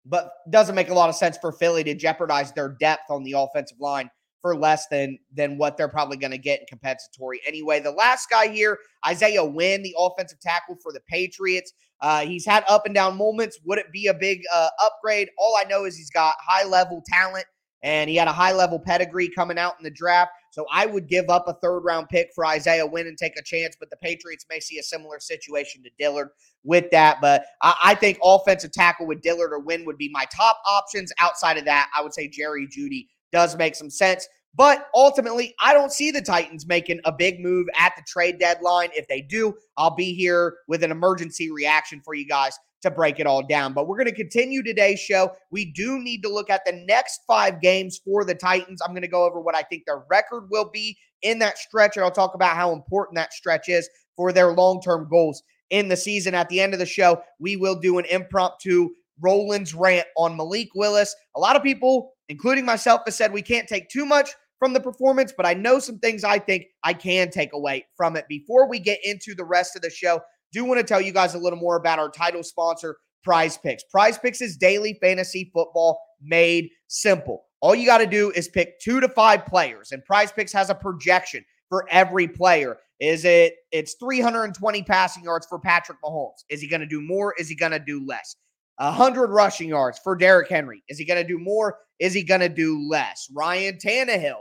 But 0.06 0.32
doesn't 0.50 0.74
make 0.74 0.90
a 0.90 0.94
lot 0.94 1.08
of 1.08 1.14
sense 1.14 1.38
for 1.38 1.50
Philly 1.50 1.82
to 1.84 1.94
jeopardize 1.94 2.52
their 2.52 2.68
depth 2.68 3.10
on 3.10 3.24
the 3.24 3.32
offensive 3.32 3.80
line 3.80 4.10
for 4.42 4.54
less 4.54 4.86
than 4.88 5.18
than 5.32 5.56
what 5.56 5.78
they're 5.78 5.88
probably 5.88 6.18
going 6.18 6.30
to 6.30 6.38
get 6.38 6.60
in 6.60 6.66
compensatory 6.66 7.40
anyway. 7.46 7.80
The 7.80 7.90
last 7.90 8.28
guy 8.28 8.48
here, 8.48 8.78
Isaiah 9.06 9.42
Wynn, 9.42 9.82
the 9.82 9.94
offensive 9.98 10.38
tackle 10.40 10.76
for 10.82 10.92
the 10.92 11.00
Patriots. 11.08 11.72
Uh, 12.02 12.26
he's 12.26 12.44
had 12.44 12.62
up 12.68 12.84
and 12.84 12.94
down 12.94 13.16
moments. 13.16 13.58
Would 13.64 13.78
it 13.78 13.90
be 13.90 14.08
a 14.08 14.12
big 14.12 14.42
uh, 14.54 14.68
upgrade? 14.84 15.30
All 15.38 15.56
I 15.56 15.64
know 15.64 15.86
is 15.86 15.96
he's 15.96 16.10
got 16.10 16.34
high 16.46 16.66
level 16.66 17.02
talent 17.06 17.46
and 17.84 18.08
he 18.08 18.16
had 18.16 18.26
a 18.26 18.32
high 18.32 18.52
level 18.52 18.78
pedigree 18.78 19.28
coming 19.28 19.58
out 19.58 19.74
in 19.78 19.84
the 19.84 19.90
draft. 19.90 20.32
So 20.50 20.64
I 20.72 20.86
would 20.86 21.06
give 21.06 21.28
up 21.28 21.44
a 21.46 21.54
third 21.54 21.80
round 21.80 22.08
pick 22.08 22.30
for 22.34 22.46
Isaiah 22.46 22.86
Wynn 22.86 23.06
and 23.06 23.18
take 23.18 23.38
a 23.38 23.42
chance, 23.42 23.76
but 23.78 23.90
the 23.90 23.96
Patriots 23.98 24.46
may 24.48 24.58
see 24.58 24.78
a 24.78 24.82
similar 24.82 25.20
situation 25.20 25.82
to 25.82 25.90
Dillard 25.98 26.30
with 26.64 26.90
that. 26.92 27.18
But 27.20 27.44
I, 27.60 27.74
I 27.84 27.94
think 27.94 28.18
offensive 28.24 28.72
tackle 28.72 29.06
with 29.06 29.20
Dillard 29.20 29.52
or 29.52 29.60
Wynn 29.60 29.84
would 29.84 29.98
be 29.98 30.08
my 30.08 30.24
top 30.34 30.60
options. 30.68 31.12
Outside 31.20 31.58
of 31.58 31.66
that, 31.66 31.90
I 31.96 32.02
would 32.02 32.14
say 32.14 32.26
Jerry 32.26 32.66
Jeudy 32.66 33.08
does 33.32 33.54
make 33.56 33.74
some 33.74 33.90
sense. 33.90 34.26
But 34.56 34.86
ultimately, 34.94 35.54
I 35.60 35.74
don't 35.74 35.92
see 35.92 36.10
the 36.10 36.22
Titans 36.22 36.66
making 36.66 37.00
a 37.04 37.12
big 37.12 37.40
move 37.40 37.66
at 37.76 37.92
the 37.96 38.02
trade 38.06 38.38
deadline. 38.38 38.90
If 38.94 39.08
they 39.08 39.20
do, 39.20 39.52
I'll 39.76 39.94
be 39.94 40.14
here 40.14 40.58
with 40.68 40.84
an 40.84 40.92
emergency 40.92 41.50
reaction 41.50 42.00
for 42.02 42.14
you 42.14 42.26
guys 42.26 42.56
to 42.84 42.90
break 42.90 43.20
it 43.20 43.26
all 43.26 43.46
down. 43.46 43.74
But 43.74 43.86
we're 43.86 43.96
going 43.96 44.06
to 44.06 44.14
continue 44.14 44.62
today's 44.62 45.00
show. 45.00 45.32
We 45.50 45.72
do 45.72 45.98
need 45.98 46.22
to 46.22 46.32
look 46.32 46.48
at 46.48 46.64
the 46.64 46.84
next 46.86 47.20
five 47.26 47.60
games 47.60 48.00
for 48.04 48.24
the 48.24 48.34
Titans. 48.34 48.80
I'm 48.80 48.92
going 48.92 49.02
to 49.02 49.08
go 49.08 49.24
over 49.24 49.40
what 49.40 49.56
I 49.56 49.62
think 49.62 49.82
their 49.84 50.04
record 50.08 50.48
will 50.50 50.70
be 50.70 50.96
in 51.22 51.38
that 51.40 51.58
stretch, 51.58 51.96
and 51.96 52.04
I'll 52.04 52.10
talk 52.10 52.34
about 52.34 52.56
how 52.56 52.72
important 52.72 53.16
that 53.16 53.32
stretch 53.32 53.68
is 53.68 53.88
for 54.16 54.32
their 54.32 54.52
long 54.52 54.80
term 54.80 55.08
goals 55.10 55.42
in 55.70 55.88
the 55.88 55.96
season. 55.96 56.34
At 56.34 56.48
the 56.48 56.60
end 56.60 56.72
of 56.72 56.78
the 56.78 56.86
show, 56.86 57.22
we 57.38 57.56
will 57.56 57.74
do 57.74 57.98
an 57.98 58.04
impromptu 58.06 58.90
Rollins 59.20 59.74
rant 59.74 60.06
on 60.16 60.36
Malik 60.36 60.68
Willis. 60.74 61.14
A 61.36 61.40
lot 61.40 61.56
of 61.56 61.62
people, 61.62 62.12
including 62.28 62.64
myself, 62.64 63.02
have 63.04 63.14
said 63.14 63.32
we 63.32 63.42
can't 63.42 63.68
take 63.68 63.88
too 63.88 64.04
much 64.04 64.30
from 64.58 64.72
the 64.72 64.80
performance, 64.80 65.32
but 65.36 65.46
I 65.46 65.54
know 65.54 65.78
some 65.78 65.98
things 65.98 66.24
I 66.24 66.38
think 66.38 66.66
I 66.84 66.94
can 66.94 67.30
take 67.30 67.52
away 67.52 67.86
from 67.96 68.16
it. 68.16 68.26
Before 68.28 68.68
we 68.68 68.78
get 68.78 68.98
into 69.04 69.34
the 69.34 69.44
rest 69.44 69.76
of 69.76 69.82
the 69.82 69.90
show, 69.90 70.20
do 70.54 70.64
want 70.64 70.78
to 70.80 70.84
tell 70.84 71.00
you 71.00 71.12
guys 71.12 71.34
a 71.34 71.38
little 71.38 71.58
more 71.58 71.76
about 71.76 71.98
our 71.98 72.08
title 72.08 72.42
sponsor, 72.42 72.96
Prize 73.22 73.58
Picks. 73.58 73.82
Prize 73.84 74.16
Picks 74.16 74.40
is 74.40 74.56
daily 74.56 74.96
fantasy 75.02 75.50
football 75.52 76.00
made 76.22 76.70
simple. 76.86 77.44
All 77.60 77.74
you 77.74 77.86
got 77.86 77.98
to 77.98 78.06
do 78.06 78.30
is 78.30 78.48
pick 78.48 78.78
two 78.80 79.00
to 79.00 79.08
five 79.08 79.44
players, 79.46 79.92
and 79.92 80.04
Prize 80.04 80.32
Picks 80.32 80.52
has 80.52 80.70
a 80.70 80.74
projection 80.74 81.44
for 81.68 81.86
every 81.90 82.28
player. 82.28 82.76
Is 83.00 83.24
it 83.24 83.54
it's 83.72 83.94
320 83.94 84.82
passing 84.84 85.24
yards 85.24 85.46
for 85.46 85.58
Patrick 85.58 85.98
Mahomes? 86.04 86.44
Is 86.48 86.60
he 86.60 86.68
going 86.68 86.80
to 86.80 86.86
do 86.86 87.00
more? 87.00 87.34
Is 87.38 87.48
he 87.48 87.56
going 87.56 87.72
to 87.72 87.78
do 87.78 88.06
less? 88.06 88.36
100 88.76 89.28
rushing 89.28 89.68
yards 89.68 89.98
for 90.02 90.16
Derrick 90.16 90.48
Henry. 90.48 90.82
Is 90.88 90.98
he 90.98 91.04
going 91.04 91.22
to 91.22 91.26
do 91.26 91.38
more? 91.38 91.78
Is 91.98 92.12
he 92.12 92.22
going 92.22 92.40
to 92.40 92.48
do 92.48 92.86
less? 92.88 93.28
Ryan 93.32 93.76
Tannehill, 93.76 94.40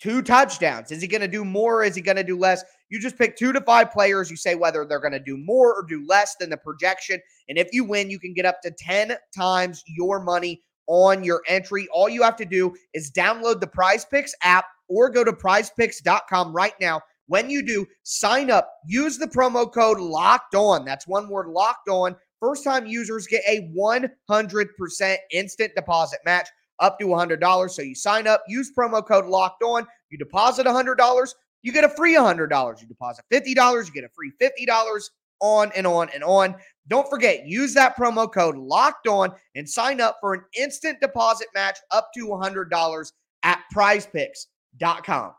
two 0.00 0.22
touchdowns. 0.22 0.92
Is 0.92 1.02
he 1.02 1.08
going 1.08 1.20
to 1.20 1.28
do 1.28 1.44
more? 1.44 1.82
Is 1.82 1.94
he 1.94 2.02
going 2.02 2.16
to 2.16 2.24
do 2.24 2.38
less? 2.38 2.64
You 2.92 3.00
just 3.00 3.16
pick 3.16 3.38
two 3.38 3.54
to 3.54 3.60
five 3.62 3.90
players. 3.90 4.30
You 4.30 4.36
say 4.36 4.54
whether 4.54 4.84
they're 4.84 5.00
going 5.00 5.14
to 5.14 5.18
do 5.18 5.38
more 5.38 5.72
or 5.74 5.82
do 5.82 6.04
less 6.06 6.36
than 6.38 6.50
the 6.50 6.58
projection. 6.58 7.18
And 7.48 7.56
if 7.56 7.70
you 7.72 7.84
win, 7.84 8.10
you 8.10 8.18
can 8.18 8.34
get 8.34 8.44
up 8.44 8.60
to 8.60 8.70
10 8.70 9.16
times 9.34 9.82
your 9.86 10.20
money 10.20 10.62
on 10.88 11.24
your 11.24 11.40
entry. 11.48 11.88
All 11.90 12.10
you 12.10 12.22
have 12.22 12.36
to 12.36 12.44
do 12.44 12.74
is 12.92 13.10
download 13.10 13.60
the 13.60 13.66
Prize 13.66 14.04
Picks 14.04 14.34
app 14.42 14.66
or 14.88 15.08
go 15.08 15.24
to 15.24 15.32
prizepicks.com 15.32 16.54
right 16.54 16.74
now. 16.82 17.00
When 17.28 17.48
you 17.48 17.62
do, 17.64 17.86
sign 18.02 18.50
up, 18.50 18.70
use 18.86 19.16
the 19.16 19.26
promo 19.26 19.72
code 19.72 19.98
locked 19.98 20.54
on. 20.54 20.84
That's 20.84 21.08
one 21.08 21.30
word 21.30 21.48
locked 21.48 21.88
on. 21.88 22.14
First 22.40 22.62
time 22.62 22.86
users 22.86 23.26
get 23.26 23.42
a 23.48 23.72
100% 23.74 25.16
instant 25.30 25.74
deposit 25.74 26.18
match 26.26 26.48
up 26.78 26.98
to 26.98 27.06
$100. 27.06 27.70
So 27.70 27.80
you 27.80 27.94
sign 27.94 28.26
up, 28.26 28.42
use 28.48 28.70
promo 28.76 29.06
code 29.06 29.24
locked 29.24 29.62
on, 29.62 29.86
you 30.10 30.18
deposit 30.18 30.66
$100, 30.66 31.34
you 31.62 31.72
get 31.72 31.84
a 31.84 31.88
free 31.88 32.14
$100. 32.14 32.80
You 32.80 32.86
deposit 32.86 33.24
$50, 33.32 33.86
you 33.86 33.92
get 33.92 34.04
a 34.04 34.08
free 34.08 34.32
$50 34.40 35.02
on 35.40 35.72
and 35.74 35.86
on 35.86 36.08
and 36.14 36.24
on. 36.24 36.54
Don't 36.88 37.08
forget, 37.08 37.46
use 37.46 37.74
that 37.74 37.96
promo 37.96 38.32
code 38.32 38.56
locked 38.56 39.06
on 39.06 39.32
and 39.54 39.68
sign 39.68 40.00
up 40.00 40.18
for 40.20 40.34
an 40.34 40.42
instant 40.58 41.00
deposit 41.00 41.48
match 41.54 41.78
up 41.90 42.10
to 42.14 42.26
$100 42.26 43.12
at 43.42 43.60
prizepicks.com. 43.74 45.32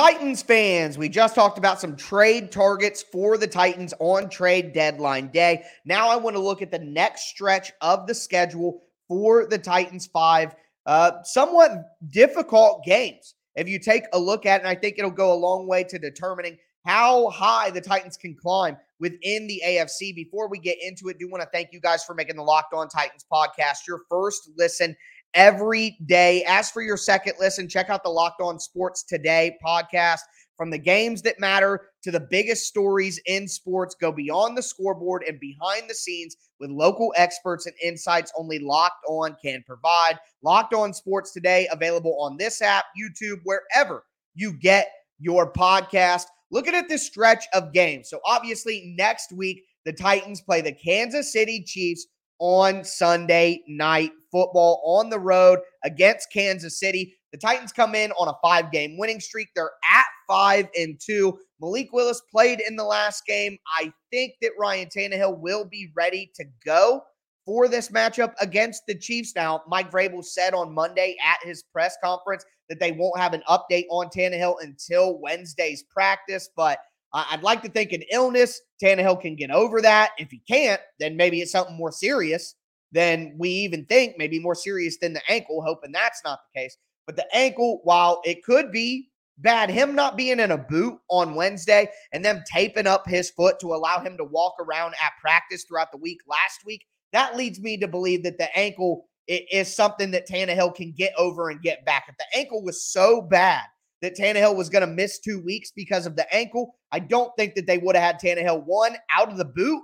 Titans 0.00 0.42
fans, 0.42 0.96
we 0.96 1.10
just 1.10 1.34
talked 1.34 1.58
about 1.58 1.78
some 1.78 1.94
trade 1.94 2.50
targets 2.50 3.02
for 3.02 3.36
the 3.36 3.46
Titans 3.46 3.92
on 3.98 4.30
trade 4.30 4.72
deadline 4.72 5.28
day. 5.28 5.62
Now 5.84 6.08
I 6.08 6.16
want 6.16 6.34
to 6.36 6.40
look 6.40 6.62
at 6.62 6.70
the 6.70 6.78
next 6.78 7.28
stretch 7.28 7.70
of 7.82 8.06
the 8.06 8.14
schedule 8.14 8.80
for 9.08 9.44
the 9.44 9.58
Titans 9.58 10.06
five 10.06 10.56
uh, 10.86 11.22
somewhat 11.24 11.98
difficult 12.08 12.82
games. 12.82 13.34
If 13.56 13.68
you 13.68 13.78
take 13.78 14.04
a 14.14 14.18
look 14.18 14.46
at 14.46 14.62
it, 14.62 14.64
and 14.64 14.68
I 14.68 14.74
think 14.74 14.98
it'll 14.98 15.10
go 15.10 15.34
a 15.34 15.36
long 15.36 15.66
way 15.66 15.84
to 15.84 15.98
determining 15.98 16.56
how 16.86 17.28
high 17.28 17.68
the 17.68 17.82
Titans 17.82 18.16
can 18.16 18.34
climb 18.34 18.78
within 19.00 19.46
the 19.48 19.60
AFC. 19.66 20.14
Before 20.14 20.48
we 20.48 20.58
get 20.58 20.78
into 20.80 21.08
it, 21.08 21.18
do 21.18 21.28
want 21.28 21.42
to 21.42 21.48
thank 21.52 21.74
you 21.74 21.80
guys 21.80 22.04
for 22.04 22.14
making 22.14 22.36
the 22.36 22.42
Locked 22.42 22.72
On 22.72 22.88
Titans 22.88 23.26
podcast 23.30 23.86
your 23.86 24.00
first 24.08 24.48
listen 24.56 24.96
every 25.34 25.98
day. 26.06 26.44
As 26.46 26.70
for 26.70 26.82
your 26.82 26.96
second 26.96 27.34
listen, 27.38 27.68
check 27.68 27.90
out 27.90 28.02
the 28.02 28.10
Locked 28.10 28.40
On 28.40 28.58
Sports 28.58 29.02
Today 29.02 29.56
podcast. 29.64 30.20
From 30.56 30.68
the 30.68 30.78
games 30.78 31.22
that 31.22 31.40
matter 31.40 31.88
to 32.02 32.10
the 32.10 32.20
biggest 32.20 32.66
stories 32.66 33.18
in 33.24 33.48
sports, 33.48 33.96
go 33.98 34.12
beyond 34.12 34.58
the 34.58 34.62
scoreboard 34.62 35.24
and 35.26 35.40
behind 35.40 35.88
the 35.88 35.94
scenes 35.94 36.36
with 36.58 36.68
local 36.70 37.14
experts 37.16 37.64
and 37.64 37.74
insights 37.82 38.30
only 38.36 38.58
Locked 38.58 39.02
On 39.08 39.34
can 39.42 39.64
provide. 39.66 40.18
Locked 40.42 40.74
On 40.74 40.92
Sports 40.92 41.32
Today, 41.32 41.66
available 41.72 42.14
on 42.20 42.36
this 42.36 42.60
app, 42.60 42.84
YouTube, 43.00 43.38
wherever 43.44 44.04
you 44.34 44.52
get 44.52 44.90
your 45.18 45.50
podcast. 45.50 46.24
Looking 46.50 46.74
at 46.74 46.90
this 46.90 47.06
stretch 47.06 47.46
of 47.54 47.72
games. 47.72 48.10
So, 48.10 48.20
obviously, 48.26 48.92
next 48.98 49.32
week, 49.32 49.64
the 49.86 49.92
Titans 49.94 50.42
play 50.42 50.60
the 50.60 50.72
Kansas 50.72 51.32
City 51.32 51.64
Chiefs 51.66 52.06
on 52.40 52.82
Sunday 52.82 53.62
night 53.68 54.10
football 54.32 54.82
on 54.84 55.10
the 55.10 55.18
road 55.18 55.60
against 55.84 56.32
Kansas 56.32 56.80
City. 56.80 57.16
The 57.32 57.38
Titans 57.38 57.72
come 57.72 57.94
in 57.94 58.10
on 58.12 58.28
a 58.28 58.34
five 58.42 58.72
game 58.72 58.98
winning 58.98 59.20
streak. 59.20 59.48
They're 59.54 59.70
at 59.92 60.06
five 60.28 60.68
and 60.76 60.98
two. 61.00 61.38
Malik 61.60 61.92
Willis 61.92 62.22
played 62.32 62.60
in 62.60 62.76
the 62.76 62.84
last 62.84 63.24
game. 63.26 63.56
I 63.78 63.92
think 64.10 64.32
that 64.42 64.52
Ryan 64.58 64.88
Tannehill 64.88 65.38
will 65.38 65.64
be 65.64 65.92
ready 65.94 66.30
to 66.36 66.44
go 66.64 67.02
for 67.44 67.68
this 67.68 67.88
matchup 67.90 68.32
against 68.40 68.82
the 68.86 68.98
Chiefs. 68.98 69.32
Now, 69.36 69.62
Mike 69.68 69.90
Vrabel 69.90 70.24
said 70.24 70.54
on 70.54 70.74
Monday 70.74 71.16
at 71.24 71.46
his 71.46 71.62
press 71.72 71.96
conference 72.02 72.44
that 72.68 72.80
they 72.80 72.92
won't 72.92 73.18
have 73.18 73.32
an 73.34 73.42
update 73.48 73.86
on 73.90 74.08
Tannehill 74.08 74.56
until 74.60 75.18
Wednesday's 75.20 75.84
practice, 75.92 76.48
but 76.56 76.78
I'd 77.12 77.42
like 77.42 77.62
to 77.62 77.68
think 77.68 77.92
an 77.92 78.02
illness, 78.12 78.60
Tannehill 78.82 79.20
can 79.20 79.36
get 79.36 79.50
over 79.50 79.82
that. 79.82 80.10
If 80.18 80.30
he 80.30 80.42
can't, 80.48 80.80
then 80.98 81.16
maybe 81.16 81.40
it's 81.40 81.52
something 81.52 81.76
more 81.76 81.92
serious 81.92 82.54
than 82.92 83.34
we 83.38 83.50
even 83.50 83.84
think, 83.86 84.14
maybe 84.16 84.38
more 84.38 84.54
serious 84.54 84.98
than 84.98 85.12
the 85.12 85.22
ankle, 85.28 85.62
hoping 85.62 85.92
that's 85.92 86.22
not 86.24 86.40
the 86.54 86.60
case. 86.60 86.76
But 87.06 87.16
the 87.16 87.26
ankle, 87.34 87.80
while 87.84 88.20
it 88.24 88.44
could 88.44 88.70
be 88.70 89.10
bad, 89.38 89.70
him 89.70 89.94
not 89.94 90.16
being 90.16 90.38
in 90.38 90.50
a 90.50 90.58
boot 90.58 90.98
on 91.08 91.34
Wednesday 91.34 91.88
and 92.12 92.24
them 92.24 92.42
taping 92.52 92.86
up 92.86 93.08
his 93.08 93.30
foot 93.30 93.58
to 93.60 93.74
allow 93.74 94.00
him 94.00 94.16
to 94.16 94.24
walk 94.24 94.54
around 94.60 94.94
at 95.02 95.12
practice 95.20 95.64
throughout 95.64 95.90
the 95.92 95.98
week 95.98 96.20
last 96.28 96.60
week, 96.64 96.84
that 97.12 97.36
leads 97.36 97.60
me 97.60 97.76
to 97.78 97.88
believe 97.88 98.22
that 98.22 98.38
the 98.38 98.56
ankle 98.56 99.06
is 99.26 99.74
something 99.74 100.10
that 100.10 100.28
Tannehill 100.28 100.74
can 100.74 100.92
get 100.92 101.12
over 101.16 101.50
and 101.50 101.62
get 101.62 101.84
back. 101.84 102.04
If 102.08 102.16
the 102.18 102.38
ankle 102.38 102.62
was 102.62 102.84
so 102.84 103.22
bad 103.22 103.64
that 104.02 104.16
Tannehill 104.16 104.56
was 104.56 104.68
going 104.68 104.86
to 104.86 104.92
miss 104.92 105.18
two 105.18 105.42
weeks 105.42 105.70
because 105.74 106.06
of 106.06 106.16
the 106.16 106.32
ankle, 106.34 106.74
I 106.92 107.00
don't 107.00 107.32
think 107.36 107.54
that 107.54 107.66
they 107.66 107.78
would 107.78 107.96
have 107.96 108.04
had 108.04 108.20
Tannehill 108.20 108.64
one 108.64 108.96
out 109.16 109.30
of 109.30 109.36
the 109.36 109.44
boot 109.44 109.82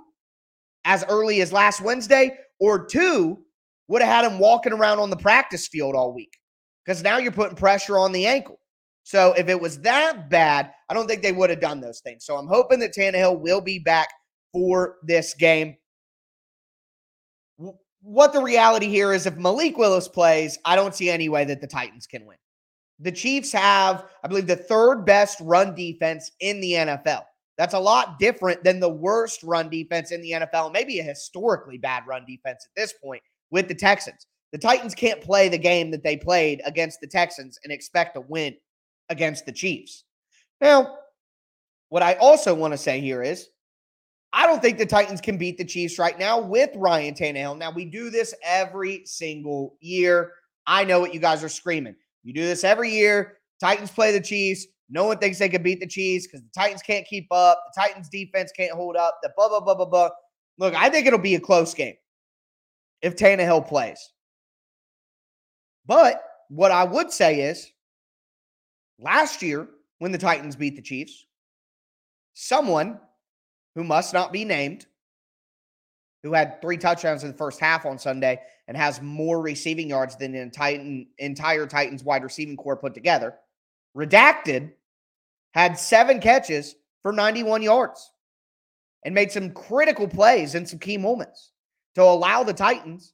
as 0.85 1.03
early 1.09 1.41
as 1.41 1.51
last 1.51 1.81
Wednesday, 1.81 2.37
or 2.59 2.85
two 2.85 3.39
would 3.87 4.01
have 4.01 4.23
had 4.23 4.31
him 4.31 4.39
walking 4.39 4.73
around 4.73 4.99
on 4.99 5.09
the 5.09 5.17
practice 5.17 5.67
field 5.67 5.95
all 5.95 6.13
week 6.13 6.31
because 6.85 7.03
now 7.03 7.17
you're 7.17 7.31
putting 7.31 7.55
pressure 7.55 7.99
on 7.99 8.11
the 8.11 8.25
ankle. 8.25 8.59
So 9.03 9.33
if 9.37 9.47
it 9.47 9.59
was 9.59 9.79
that 9.81 10.29
bad, 10.29 10.71
I 10.89 10.93
don't 10.93 11.07
think 11.07 11.21
they 11.21 11.31
would 11.31 11.49
have 11.49 11.61
done 11.61 11.79
those 11.79 12.01
things. 12.01 12.25
So 12.25 12.35
I'm 12.35 12.47
hoping 12.47 12.79
that 12.79 12.93
Tannehill 12.93 13.39
will 13.39 13.61
be 13.61 13.79
back 13.79 14.09
for 14.51 14.95
this 15.03 15.33
game. 15.33 15.77
What 18.01 18.33
the 18.33 18.41
reality 18.41 18.87
here 18.87 19.13
is 19.13 19.25
if 19.25 19.35
Malik 19.37 19.77
Willis 19.77 20.07
plays, 20.07 20.57
I 20.65 20.75
don't 20.75 20.95
see 20.95 21.09
any 21.09 21.29
way 21.29 21.45
that 21.45 21.61
the 21.61 21.67
Titans 21.67 22.07
can 22.07 22.25
win. 22.25 22.37
The 22.99 23.11
Chiefs 23.11 23.51
have, 23.51 24.05
I 24.23 24.27
believe, 24.27 24.47
the 24.47 24.55
third 24.55 25.05
best 25.05 25.39
run 25.41 25.75
defense 25.75 26.31
in 26.39 26.59
the 26.59 26.73
NFL. 26.73 27.23
That's 27.57 27.73
a 27.73 27.79
lot 27.79 28.19
different 28.19 28.63
than 28.63 28.79
the 28.79 28.89
worst 28.89 29.43
run 29.43 29.69
defense 29.69 30.11
in 30.11 30.21
the 30.21 30.31
NFL, 30.31 30.71
maybe 30.71 30.99
a 30.99 31.03
historically 31.03 31.77
bad 31.77 32.03
run 32.07 32.25
defense 32.25 32.65
at 32.65 32.79
this 32.79 32.93
point 32.93 33.21
with 33.51 33.67
the 33.67 33.75
Texans. 33.75 34.27
The 34.51 34.57
Titans 34.57 34.95
can't 34.95 35.21
play 35.21 35.49
the 35.49 35.57
game 35.57 35.91
that 35.91 36.03
they 36.03 36.17
played 36.17 36.61
against 36.65 37.01
the 37.01 37.07
Texans 37.07 37.59
and 37.63 37.73
expect 37.73 38.15
to 38.15 38.21
win 38.21 38.55
against 39.09 39.45
the 39.45 39.51
Chiefs. 39.51 40.03
Now, 40.61 40.97
what 41.89 42.03
I 42.03 42.13
also 42.15 42.53
want 42.53 42.73
to 42.73 42.77
say 42.77 42.99
here 42.99 43.21
is 43.21 43.49
I 44.33 44.45
don't 44.45 44.61
think 44.61 44.77
the 44.77 44.85
Titans 44.85 45.21
can 45.21 45.37
beat 45.37 45.57
the 45.57 45.65
Chiefs 45.65 45.97
right 45.97 46.17
now 46.17 46.39
with 46.39 46.69
Ryan 46.75 47.13
Tannehill. 47.13 47.57
Now, 47.57 47.71
we 47.71 47.85
do 47.85 48.09
this 48.09 48.35
every 48.43 49.03
single 49.05 49.77
year. 49.79 50.33
I 50.65 50.83
know 50.83 50.99
what 50.99 51.13
you 51.13 51.19
guys 51.19 51.43
are 51.43 51.49
screaming. 51.49 51.95
You 52.27 52.33
do 52.33 52.41
this 52.43 52.65
every 52.65 52.89
year. 52.89 53.37
Titans 53.61 53.89
play 53.89 54.11
the 54.11 54.19
Chiefs. 54.19 54.67
No 54.89 55.05
one 55.05 55.17
thinks 55.17 55.39
they 55.39 55.47
can 55.47 55.63
beat 55.63 55.79
the 55.79 55.87
Chiefs 55.87 56.27
because 56.27 56.41
the 56.41 56.49
Titans 56.53 56.81
can't 56.81 57.07
keep 57.07 57.25
up. 57.31 57.57
The 57.73 57.81
Titans 57.81 58.09
defense 58.09 58.51
can't 58.51 58.73
hold 58.73 58.97
up. 58.97 59.17
The 59.23 59.31
blah, 59.37 59.47
blah, 59.47 59.61
blah, 59.61 59.75
blah, 59.75 59.85
blah. 59.85 60.09
Look, 60.57 60.75
I 60.75 60.89
think 60.89 61.07
it'll 61.07 61.19
be 61.19 61.35
a 61.35 61.39
close 61.39 61.73
game 61.73 61.95
if 63.01 63.15
Tannehill 63.15 63.65
plays. 63.65 64.11
But 65.85 66.21
what 66.49 66.71
I 66.71 66.83
would 66.83 67.13
say 67.13 67.43
is 67.43 67.71
last 68.99 69.41
year, 69.41 69.69
when 69.99 70.11
the 70.11 70.17
Titans 70.17 70.57
beat 70.57 70.75
the 70.75 70.81
Chiefs, 70.81 71.27
someone 72.33 72.99
who 73.73 73.85
must 73.85 74.13
not 74.13 74.33
be 74.33 74.43
named, 74.43 74.85
who 76.27 76.33
had 76.33 76.61
three 76.61 76.77
touchdowns 76.77 77.23
in 77.23 77.31
the 77.31 77.37
first 77.37 77.59
half 77.59 77.85
on 77.85 77.97
Sunday 77.97 78.41
and 78.67 78.75
has 78.75 79.01
more 79.01 79.41
receiving 79.41 79.89
yards 79.89 80.17
than 80.17 80.33
the 80.33 80.39
entire, 80.39 81.03
entire 81.19 81.65
Titans 81.65 82.03
wide 82.03 82.23
receiving 82.23 82.57
corps 82.57 82.75
put 82.75 82.93
together, 82.93 83.35
redacted, 83.95 84.71
had 85.51 85.79
seven 85.79 86.19
catches 86.19 86.75
for 87.01 87.13
91 87.13 87.61
yards 87.61 88.11
and 89.05 89.15
made 89.15 89.31
some 89.31 89.51
critical 89.51 90.07
plays 90.07 90.53
in 90.53 90.65
some 90.65 90.79
key 90.79 90.97
moments 90.97 91.51
to 91.95 92.03
allow 92.03 92.43
the 92.43 92.53
Titans 92.53 93.13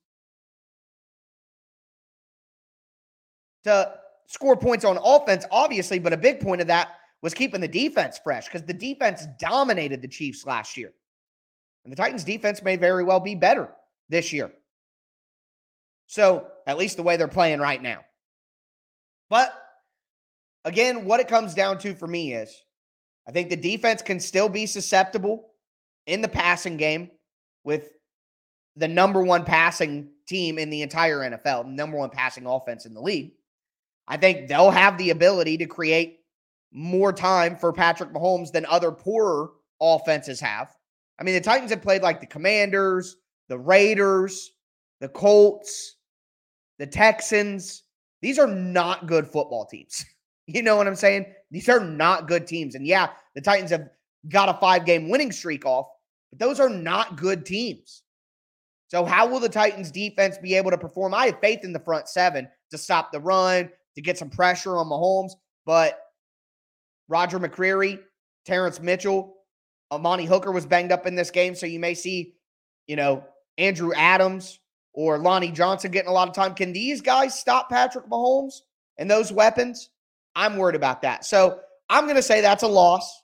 to 3.63 3.93
score 4.25 4.57
points 4.57 4.83
on 4.83 4.97
offense, 5.03 5.45
obviously, 5.51 5.99
but 5.99 6.13
a 6.13 6.17
big 6.17 6.39
point 6.39 6.61
of 6.61 6.67
that 6.67 6.95
was 7.21 7.35
keeping 7.35 7.61
the 7.61 7.67
defense 7.67 8.19
fresh 8.21 8.45
because 8.45 8.63
the 8.63 8.73
defense 8.73 9.27
dominated 9.39 10.01
the 10.01 10.07
Chiefs 10.07 10.47
last 10.47 10.75
year. 10.75 10.93
And 11.83 11.91
the 11.91 11.97
Titans' 11.97 12.23
defense 12.23 12.61
may 12.61 12.75
very 12.75 13.03
well 13.03 13.19
be 13.19 13.35
better 13.35 13.69
this 14.09 14.31
year. 14.31 14.51
So, 16.07 16.47
at 16.67 16.77
least 16.77 16.97
the 16.97 17.03
way 17.03 17.17
they're 17.17 17.27
playing 17.27 17.59
right 17.59 17.81
now. 17.81 18.01
But 19.29 19.53
again, 20.63 21.05
what 21.05 21.19
it 21.19 21.27
comes 21.27 21.53
down 21.53 21.79
to 21.79 21.95
for 21.95 22.07
me 22.07 22.33
is 22.33 22.55
I 23.27 23.31
think 23.31 23.49
the 23.49 23.55
defense 23.55 24.01
can 24.01 24.19
still 24.19 24.49
be 24.49 24.65
susceptible 24.65 25.49
in 26.05 26.21
the 26.21 26.27
passing 26.27 26.77
game 26.77 27.09
with 27.63 27.89
the 28.75 28.87
number 28.87 29.21
one 29.21 29.45
passing 29.45 30.09
team 30.27 30.57
in 30.57 30.69
the 30.69 30.81
entire 30.81 31.19
NFL, 31.19 31.67
number 31.67 31.97
one 31.97 32.09
passing 32.09 32.45
offense 32.45 32.85
in 32.85 32.93
the 32.93 33.01
league. 33.01 33.33
I 34.07 34.17
think 34.17 34.47
they'll 34.47 34.71
have 34.71 34.97
the 34.97 35.11
ability 35.11 35.57
to 35.57 35.65
create 35.65 36.19
more 36.71 37.13
time 37.13 37.55
for 37.55 37.71
Patrick 37.71 38.11
Mahomes 38.11 38.51
than 38.51 38.65
other 38.65 38.91
poorer 38.91 39.51
offenses 39.79 40.39
have. 40.41 40.75
I 41.19 41.23
mean, 41.23 41.35
the 41.35 41.41
Titans 41.41 41.71
have 41.71 41.81
played 41.81 42.01
like 42.01 42.19
the 42.19 42.27
Commanders, 42.27 43.17
the 43.47 43.57
Raiders, 43.57 44.51
the 44.99 45.09
Colts, 45.09 45.97
the 46.79 46.87
Texans. 46.87 47.83
These 48.21 48.39
are 48.39 48.47
not 48.47 49.07
good 49.07 49.27
football 49.27 49.65
teams. 49.65 50.05
You 50.45 50.61
know 50.61 50.75
what 50.75 50.87
I'm 50.87 50.95
saying? 50.97 51.27
These 51.51 51.69
are 51.69 51.79
not 51.79 52.27
good 52.27 52.45
teams. 52.45 52.75
And 52.75 52.85
yeah, 52.85 53.11
the 53.33 53.39
Titans 53.39 53.71
have 53.71 53.87
got 54.27 54.49
a 54.49 54.59
five 54.59 54.85
game 54.85 55.07
winning 55.07 55.31
streak 55.31 55.65
off, 55.65 55.87
but 56.29 56.37
those 56.37 56.59
are 56.59 56.67
not 56.67 57.15
good 57.15 57.45
teams. 57.45 58.03
So, 58.89 59.05
how 59.05 59.25
will 59.25 59.39
the 59.39 59.47
Titans 59.47 59.89
defense 59.89 60.37
be 60.37 60.55
able 60.55 60.69
to 60.71 60.77
perform? 60.77 61.13
I 61.13 61.27
have 61.27 61.39
faith 61.39 61.63
in 61.63 61.71
the 61.71 61.79
front 61.79 62.09
seven 62.09 62.49
to 62.71 62.77
stop 62.77 63.13
the 63.13 63.21
run, 63.21 63.69
to 63.95 64.01
get 64.01 64.17
some 64.17 64.29
pressure 64.29 64.75
on 64.75 64.87
Mahomes. 64.87 65.31
But 65.65 65.97
Roger 67.07 67.39
McCreary, 67.39 67.99
Terrance 68.45 68.81
Mitchell, 68.81 69.35
Amani 69.95 70.25
Hooker 70.25 70.51
was 70.51 70.65
banged 70.65 70.91
up 70.91 71.05
in 71.05 71.15
this 71.15 71.31
game. 71.31 71.55
So 71.55 71.65
you 71.65 71.79
may 71.79 71.93
see, 71.93 72.35
you 72.87 72.95
know, 72.95 73.23
Andrew 73.57 73.93
Adams 73.93 74.59
or 74.93 75.17
Lonnie 75.17 75.51
Johnson 75.51 75.91
getting 75.91 76.09
a 76.09 76.13
lot 76.13 76.27
of 76.27 76.35
time. 76.35 76.53
Can 76.53 76.73
these 76.73 77.01
guys 77.01 77.37
stop 77.37 77.69
Patrick 77.69 78.07
Mahomes 78.07 78.61
and 78.97 79.09
those 79.09 79.31
weapons? 79.31 79.89
I'm 80.35 80.57
worried 80.57 80.75
about 80.75 81.01
that. 81.03 81.25
So 81.25 81.59
I'm 81.89 82.05
going 82.05 82.15
to 82.15 82.23
say 82.23 82.41
that's 82.41 82.63
a 82.63 82.67
loss. 82.67 83.21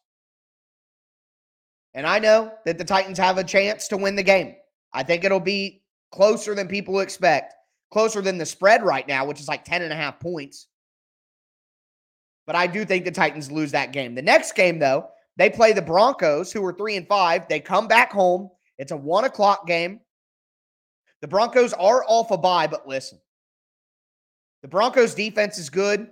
And 1.94 2.06
I 2.06 2.20
know 2.20 2.52
that 2.66 2.78
the 2.78 2.86
Titans 2.86 3.18
have 3.18 3.38
a 3.38 3.44
chance 3.44 3.88
to 3.88 3.98
win 3.98 4.16
the 4.16 4.24
game. 4.24 4.56
I 4.94 5.04
think 5.04 5.24
it'll 5.24 5.40
be 5.40 5.84
closer 6.12 6.56
than 6.56 6.68
people 6.68 7.00
expect 7.00 7.54
closer 7.92 8.22
than 8.22 8.38
the 8.38 8.46
spread 8.46 8.84
right 8.84 9.08
now, 9.08 9.26
which 9.26 9.40
is 9.40 9.48
like 9.48 9.66
10 9.66 9.82
and 9.82 9.92
a 9.92 9.96
half 9.96 10.20
points. 10.20 10.68
But 12.46 12.56
I 12.56 12.68
do 12.68 12.86
think 12.86 13.06
the 13.06 13.12
Titans 13.12 13.52
lose 13.52 13.72
that 13.72 13.94
game. 13.94 14.16
The 14.16 14.22
next 14.22 14.54
game, 14.54 14.80
though, 14.80 15.08
they 15.40 15.50
play 15.50 15.72
the 15.72 15.82
Broncos, 15.82 16.52
who 16.52 16.64
are 16.66 16.74
three 16.74 16.98
and 16.98 17.08
five. 17.08 17.48
They 17.48 17.62
come 17.62 17.88
back 17.88 18.12
home. 18.12 18.50
It's 18.78 18.92
a 18.92 18.98
one 18.98 19.24
o'clock 19.24 19.66
game. 19.66 20.02
The 21.22 21.30
Broncos 21.30 21.72
are 21.72 22.04
off 22.06 22.32
a 22.32 22.38
bye, 22.38 22.68
but 22.68 22.86
listen, 22.86 23.20
the 24.62 24.68
Broncos 24.68 25.16
defense 25.16 25.58
is 25.58 25.70
good. 25.70 26.10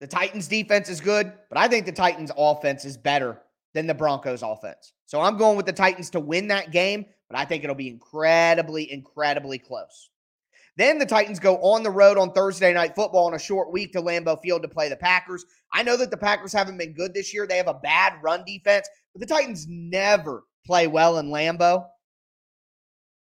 The 0.00 0.06
Titans 0.06 0.48
defense 0.48 0.88
is 0.88 1.02
good, 1.02 1.30
but 1.50 1.58
I 1.58 1.68
think 1.68 1.84
the 1.84 1.92
Titans 1.92 2.30
offense 2.34 2.86
is 2.86 2.96
better 2.96 3.42
than 3.74 3.86
the 3.86 3.94
Broncos 3.94 4.42
offense. 4.42 4.94
So 5.04 5.20
I'm 5.20 5.36
going 5.36 5.58
with 5.58 5.66
the 5.66 5.74
Titans 5.74 6.08
to 6.10 6.20
win 6.20 6.48
that 6.48 6.70
game, 6.70 7.04
but 7.28 7.38
I 7.38 7.44
think 7.44 7.62
it'll 7.62 7.76
be 7.76 7.88
incredibly, 7.88 8.90
incredibly 8.90 9.58
close. 9.58 10.08
Then 10.76 10.98
the 10.98 11.06
Titans 11.06 11.38
go 11.38 11.56
on 11.58 11.82
the 11.82 11.90
road 11.90 12.16
on 12.16 12.32
Thursday 12.32 12.72
night 12.72 12.94
football 12.94 13.26
on 13.26 13.34
a 13.34 13.38
short 13.38 13.72
week 13.72 13.92
to 13.92 14.02
Lambeau 14.02 14.40
Field 14.40 14.62
to 14.62 14.68
play 14.68 14.88
the 14.88 14.96
Packers. 14.96 15.44
I 15.72 15.82
know 15.82 15.96
that 15.96 16.10
the 16.10 16.16
Packers 16.16 16.52
haven't 16.52 16.78
been 16.78 16.94
good 16.94 17.12
this 17.12 17.34
year. 17.34 17.46
They 17.46 17.56
have 17.56 17.68
a 17.68 17.74
bad 17.74 18.14
run 18.22 18.44
defense, 18.46 18.88
but 19.12 19.20
the 19.20 19.26
Titans 19.26 19.66
never 19.68 20.44
play 20.64 20.86
well 20.86 21.18
in 21.18 21.26
Lambeau. 21.26 21.86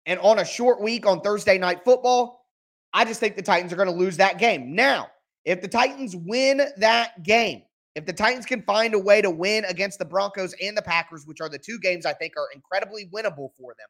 And 0.06 0.20
on 0.20 0.40
a 0.40 0.46
short 0.46 0.82
week 0.82 1.06
on 1.06 1.22
Thursday 1.22 1.58
night 1.58 1.84
football, 1.86 2.46
I 2.94 3.06
just 3.06 3.20
think 3.20 3.36
the 3.36 3.42
Titans 3.42 3.72
are 3.72 3.78
going 3.78 3.88
to 3.88 3.96
lose 3.96 4.18
that 4.18 4.38
game. 4.38 4.76
Now, 4.76 5.08
if 5.46 5.62
the 5.62 5.68
Titans 5.68 6.16
win 6.16 6.62
that 6.78 7.24
game, 7.24 7.64
if 7.96 8.06
the 8.06 8.14
Titans 8.14 8.46
can 8.46 8.62
find 8.64 8.94
a 8.94 9.00
way 9.00 9.22
to 9.22 9.30
win 9.30 9.66
against 9.66 10.00
the 10.00 10.06
Broncos 10.06 10.54
and 10.62 10.78
the 10.78 10.82
Packers, 10.82 11.26
which 11.26 11.42
are 11.42 11.50
the 11.50 11.60
two 11.60 11.80
games 11.80 12.06
I 12.06 12.14
think 12.14 12.34
are 12.38 12.48
incredibly 12.54 13.10
winnable 13.14 13.50
for 13.58 13.76
them, 13.78 13.88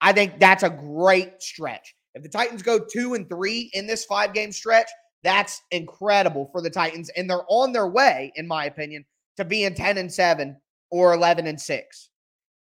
I 0.00 0.12
think 0.12 0.38
that's 0.38 0.62
a 0.62 0.70
great 0.70 1.42
stretch. 1.42 1.94
If 2.14 2.22
the 2.22 2.28
Titans 2.28 2.62
go 2.62 2.78
two 2.78 3.14
and 3.14 3.28
three 3.28 3.70
in 3.74 3.86
this 3.86 4.04
five 4.04 4.32
game 4.32 4.52
stretch, 4.52 4.88
that's 5.22 5.62
incredible 5.70 6.48
for 6.52 6.60
the 6.60 6.70
Titans. 6.70 7.10
And 7.16 7.28
they're 7.28 7.44
on 7.48 7.72
their 7.72 7.88
way, 7.88 8.32
in 8.36 8.46
my 8.46 8.66
opinion, 8.66 9.04
to 9.36 9.44
being 9.44 9.74
10 9.74 9.98
and 9.98 10.12
seven 10.12 10.56
or 10.90 11.14
11 11.14 11.46
and 11.46 11.60
six. 11.60 12.10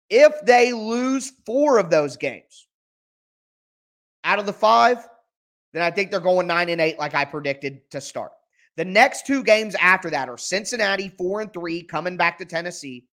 If 0.09 0.33
they 0.45 0.73
lose 0.73 1.33
four 1.45 1.77
of 1.77 1.89
those 1.89 2.17
games 2.17 2.67
out 4.23 4.39
of 4.39 4.45
the 4.45 4.53
five, 4.53 5.07
then 5.73 5.81
I 5.81 5.91
think 5.91 6.09
they're 6.09 6.19
going 6.19 6.47
nine 6.47 6.69
and 6.69 6.81
eight, 6.81 6.99
like 6.99 7.15
I 7.15 7.25
predicted 7.25 7.89
to 7.91 7.99
start. 7.99 8.31
The 8.75 8.85
next 8.85 9.27
two 9.27 9.43
games 9.43 9.75
after 9.75 10.09
that 10.09 10.29
are 10.29 10.37
Cincinnati, 10.37 11.09
four 11.17 11.41
and 11.41 11.53
three, 11.53 11.83
coming 11.83 12.17
back 12.17 12.39
to 12.39 12.45
Tennessee. 12.45 13.05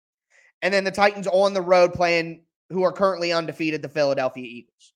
And 0.62 0.72
then 0.72 0.84
the 0.84 0.90
Titans 0.90 1.26
on 1.26 1.54
the 1.54 1.62
road 1.62 1.92
playing 1.92 2.42
who 2.70 2.82
are 2.82 2.92
currently 2.92 3.32
undefeated, 3.32 3.82
the 3.82 3.88
Philadelphia 3.88 4.44
Eagles. 4.44 4.92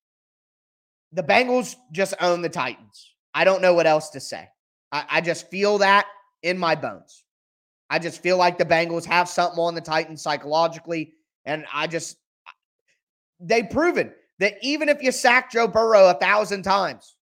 The 1.13 1.23
Bengals 1.23 1.77
just 1.93 2.15
own 2.21 2.43
the 2.43 2.49
Titans. 2.49 3.15
I 3.35 3.45
don't 3.45 3.63
know 3.63 3.75
what 3.75 3.87
else 3.87 4.11
to 4.11 4.21
say. 4.21 4.49
I, 4.91 5.05
I 5.09 5.21
just 5.21 5.51
feel 5.51 5.79
that 5.79 6.07
in 6.43 6.59
my 6.59 6.75
bones. 6.75 7.25
I 7.91 7.99
just 7.99 8.23
feel 8.23 8.39
like 8.39 8.59
the 8.59 8.65
Bengals 8.65 9.05
have 9.05 9.29
something 9.29 9.59
on 9.59 9.75
the 9.75 9.81
Titans 9.81 10.23
psychologically. 10.23 11.15
And 11.45 11.67
I 11.73 11.87
just, 11.87 12.17
they've 13.41 13.69
proven 13.69 14.13
that 14.39 14.55
even 14.63 14.89
if 14.89 15.03
you 15.03 15.13
sack 15.13 15.53
Joe 15.53 15.69
Burrow 15.69 16.09
a 16.09 16.15
thousand 16.15 16.63
times, 16.63 17.17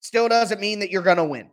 still 0.00 0.28
doesn't 0.28 0.60
mean 0.60 0.78
that 0.78 0.90
you're 0.90 1.02
going 1.02 1.16
to 1.16 1.24
win. 1.24 1.50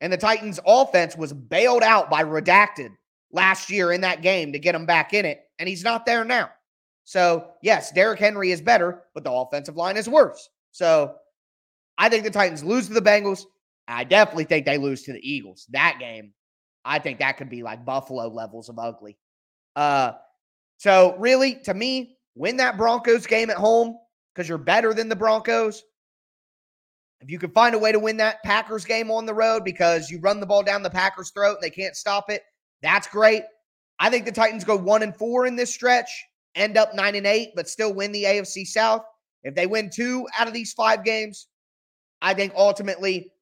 And 0.00 0.12
the 0.12 0.16
Titans' 0.16 0.60
offense 0.66 1.16
was 1.16 1.32
bailed 1.32 1.82
out 1.82 2.10
by 2.10 2.24
Redacted 2.24 2.90
last 3.32 3.70
year 3.70 3.92
in 3.92 4.00
that 4.02 4.22
game 4.22 4.52
to 4.52 4.58
get 4.58 4.74
him 4.74 4.86
back 4.86 5.14
in 5.14 5.24
it, 5.24 5.42
and 5.58 5.68
he's 5.68 5.84
not 5.84 6.06
there 6.06 6.24
now. 6.24 6.50
So, 7.04 7.50
yes, 7.62 7.92
Derrick 7.92 8.20
Henry 8.20 8.52
is 8.52 8.60
better, 8.60 9.02
but 9.14 9.24
the 9.24 9.32
offensive 9.32 9.76
line 9.76 9.96
is 9.96 10.08
worse. 10.08 10.48
So, 10.72 11.14
I 11.98 12.08
think 12.08 12.24
the 12.24 12.30
Titans 12.30 12.64
lose 12.64 12.88
to 12.88 12.94
the 12.94 13.00
Bengals. 13.00 13.44
I 13.86 14.04
definitely 14.04 14.44
think 14.44 14.66
they 14.66 14.78
lose 14.78 15.02
to 15.04 15.12
the 15.12 15.20
Eagles. 15.22 15.66
That 15.70 15.98
game, 16.00 16.32
I 16.84 16.98
think 16.98 17.18
that 17.18 17.36
could 17.36 17.50
be 17.50 17.62
like 17.62 17.84
Buffalo 17.84 18.28
levels 18.28 18.68
of 18.68 18.78
ugly. 18.78 19.16
Uh, 19.76 20.12
so 20.78 21.14
really, 21.18 21.56
to 21.64 21.74
me, 21.74 22.16
win 22.34 22.56
that 22.56 22.76
Broncos 22.76 23.26
game 23.26 23.50
at 23.50 23.56
home 23.56 23.96
because 24.34 24.48
you're 24.48 24.58
better 24.58 24.94
than 24.94 25.08
the 25.08 25.16
Broncos. 25.16 25.82
If 27.20 27.30
you 27.30 27.38
can 27.38 27.52
find 27.52 27.74
a 27.74 27.78
way 27.78 27.92
to 27.92 28.00
win 28.00 28.16
that 28.16 28.42
Packers 28.42 28.84
game 28.84 29.10
on 29.10 29.26
the 29.26 29.34
road 29.34 29.64
because 29.64 30.10
you 30.10 30.18
run 30.18 30.40
the 30.40 30.46
ball 30.46 30.62
down 30.62 30.82
the 30.82 30.90
Packers' 30.90 31.30
throat 31.30 31.54
and 31.54 31.62
they 31.62 31.70
can't 31.70 31.94
stop 31.94 32.30
it, 32.30 32.42
that's 32.82 33.06
great. 33.06 33.44
I 34.00 34.10
think 34.10 34.24
the 34.24 34.32
Titans 34.32 34.64
go 34.64 34.76
one 34.76 35.04
and 35.04 35.16
four 35.16 35.46
in 35.46 35.54
this 35.54 35.72
stretch, 35.72 36.10
end 36.56 36.76
up 36.76 36.94
nine 36.94 37.14
and 37.14 37.26
eight, 37.26 37.50
but 37.54 37.68
still 37.68 37.94
win 37.94 38.10
the 38.10 38.24
AFC 38.24 38.66
South. 38.66 39.04
If 39.44 39.54
they 39.54 39.66
win 39.66 39.90
two 39.90 40.26
out 40.38 40.48
of 40.48 40.54
these 40.54 40.72
five 40.72 41.04
games, 41.04 41.48
I 42.20 42.34
think 42.34 42.52
ultimately 42.56 43.32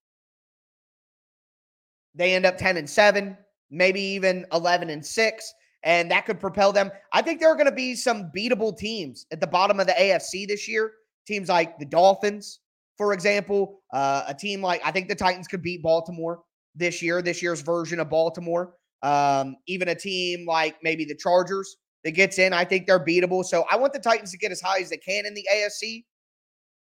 they 2.15 2.35
end 2.35 2.47
up 2.47 2.57
10 2.57 2.77
and 2.77 2.89
7, 2.89 3.37
maybe 3.71 4.01
even 4.01 4.47
11 4.53 4.91
and 4.91 5.05
6, 5.05 5.55
and 5.83 6.11
that 6.11 6.27
could 6.27 6.41
propel 6.41 6.73
them. 6.73 6.91
I 7.13 7.23
think 7.23 7.41
there 7.41 7.51
are 7.51 7.55
going 7.55 7.67
to 7.67 7.73
be 7.73 7.95
some 7.95 8.31
beatable 8.35 8.77
teams 8.77 9.27
at 9.31 9.41
the 9.41 9.47
bottom 9.47 9.81
of 9.81 9.87
the 9.87 9.93
AFC 9.93 10.49
this 10.49 10.69
year. 10.69 10.93
Teams 11.27 11.49
like 11.49 11.79
the 11.79 11.85
Dolphins, 11.85 12.61
for 12.97 13.13
example, 13.13 13.81
uh, 13.93 14.25
a 14.27 14.35
team 14.35 14.63
like 14.63 14.81
I 14.85 14.91
think 14.91 15.09
the 15.09 15.15
Titans 15.15 15.47
could 15.47 15.63
beat 15.63 15.83
Baltimore 15.83 16.43
this 16.75 17.03
year, 17.03 17.23
this 17.23 17.43
year's 17.43 17.61
version 17.61 18.01
of 18.01 18.11
Baltimore. 18.11 18.75
Um, 19.03 19.57
even 19.67 19.89
a 19.89 19.95
team 19.95 20.45
like 20.47 20.77
maybe 20.83 21.05
the 21.05 21.15
Chargers 21.15 21.77
that 22.05 22.13
gets 22.13 22.39
in, 22.39 22.53
I 22.53 22.65
think 22.65 22.87
they're 22.87 23.05
beatable. 23.05 23.45
So 23.45 23.65
I 23.71 23.77
want 23.77 23.93
the 23.93 23.99
Titans 23.99 24.31
to 24.33 24.39
get 24.39 24.53
as 24.53 24.61
high 24.61 24.81
as 24.81 24.91
they 24.91 24.97
can 24.97 25.27
in 25.27 25.35
the 25.35 25.47
AFC 25.53 26.05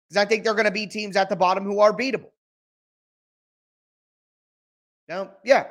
because 0.08 0.22
I 0.22 0.24
think 0.24 0.44
they're 0.44 0.54
going 0.54 0.64
to 0.64 0.70
be 0.70 0.86
teams 0.86 1.16
at 1.16 1.28
the 1.28 1.36
bottom 1.36 1.64
who 1.64 1.80
are 1.80 1.92
beatable. 1.92 2.30
Now, 5.08 5.32
yeah, 5.44 5.66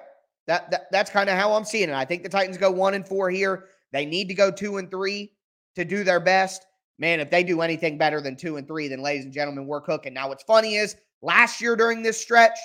that, 0.47 0.69
that 0.71 0.91
that's 0.91 1.09
kind 1.09 1.29
of 1.29 1.38
how 1.38 1.53
I'm 1.53 1.65
seeing 1.65 1.89
it. 1.89 1.95
I 1.95 2.05
think 2.05 2.23
the 2.23 2.29
Titans 2.29 2.57
go 2.57 2.69
one 2.69 2.93
and 2.93 3.07
four 3.07 3.29
here. 3.29 3.65
They 3.91 4.05
need 4.05 4.27
to 4.27 4.33
go 4.33 4.51
two 4.51 4.77
and 4.77 4.91
three 4.91 5.31
to 5.75 5.85
do 5.85 6.03
their 6.03 6.19
best 6.19 6.65
man, 6.99 7.19
if 7.19 7.31
they 7.31 7.43
do 7.43 7.62
anything 7.62 7.97
better 7.97 8.21
than 8.21 8.35
two 8.35 8.57
and 8.57 8.67
three, 8.67 8.88
then 8.88 9.01
ladies 9.01 9.23
and 9.23 9.33
gentlemen, 9.33 9.65
we're 9.65 9.81
cooking. 9.81 10.13
Now, 10.13 10.27
what's 10.27 10.43
funny 10.43 10.75
is 10.75 10.97
last 11.21 11.62
year 11.62 11.75
during 11.75 12.03
this 12.03 12.21
stretch, 12.21 12.59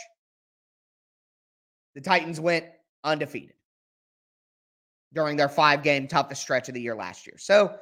the 1.94 2.00
Titans 2.00 2.40
went 2.40 2.66
undefeated 3.04 3.53
during 5.14 5.36
their 5.36 5.48
five 5.48 5.82
game 5.82 6.06
toughest 6.06 6.42
stretch 6.42 6.68
of 6.68 6.74
the 6.74 6.80
year 6.80 6.94
last 6.94 7.26
year. 7.26 7.36
So 7.38 7.76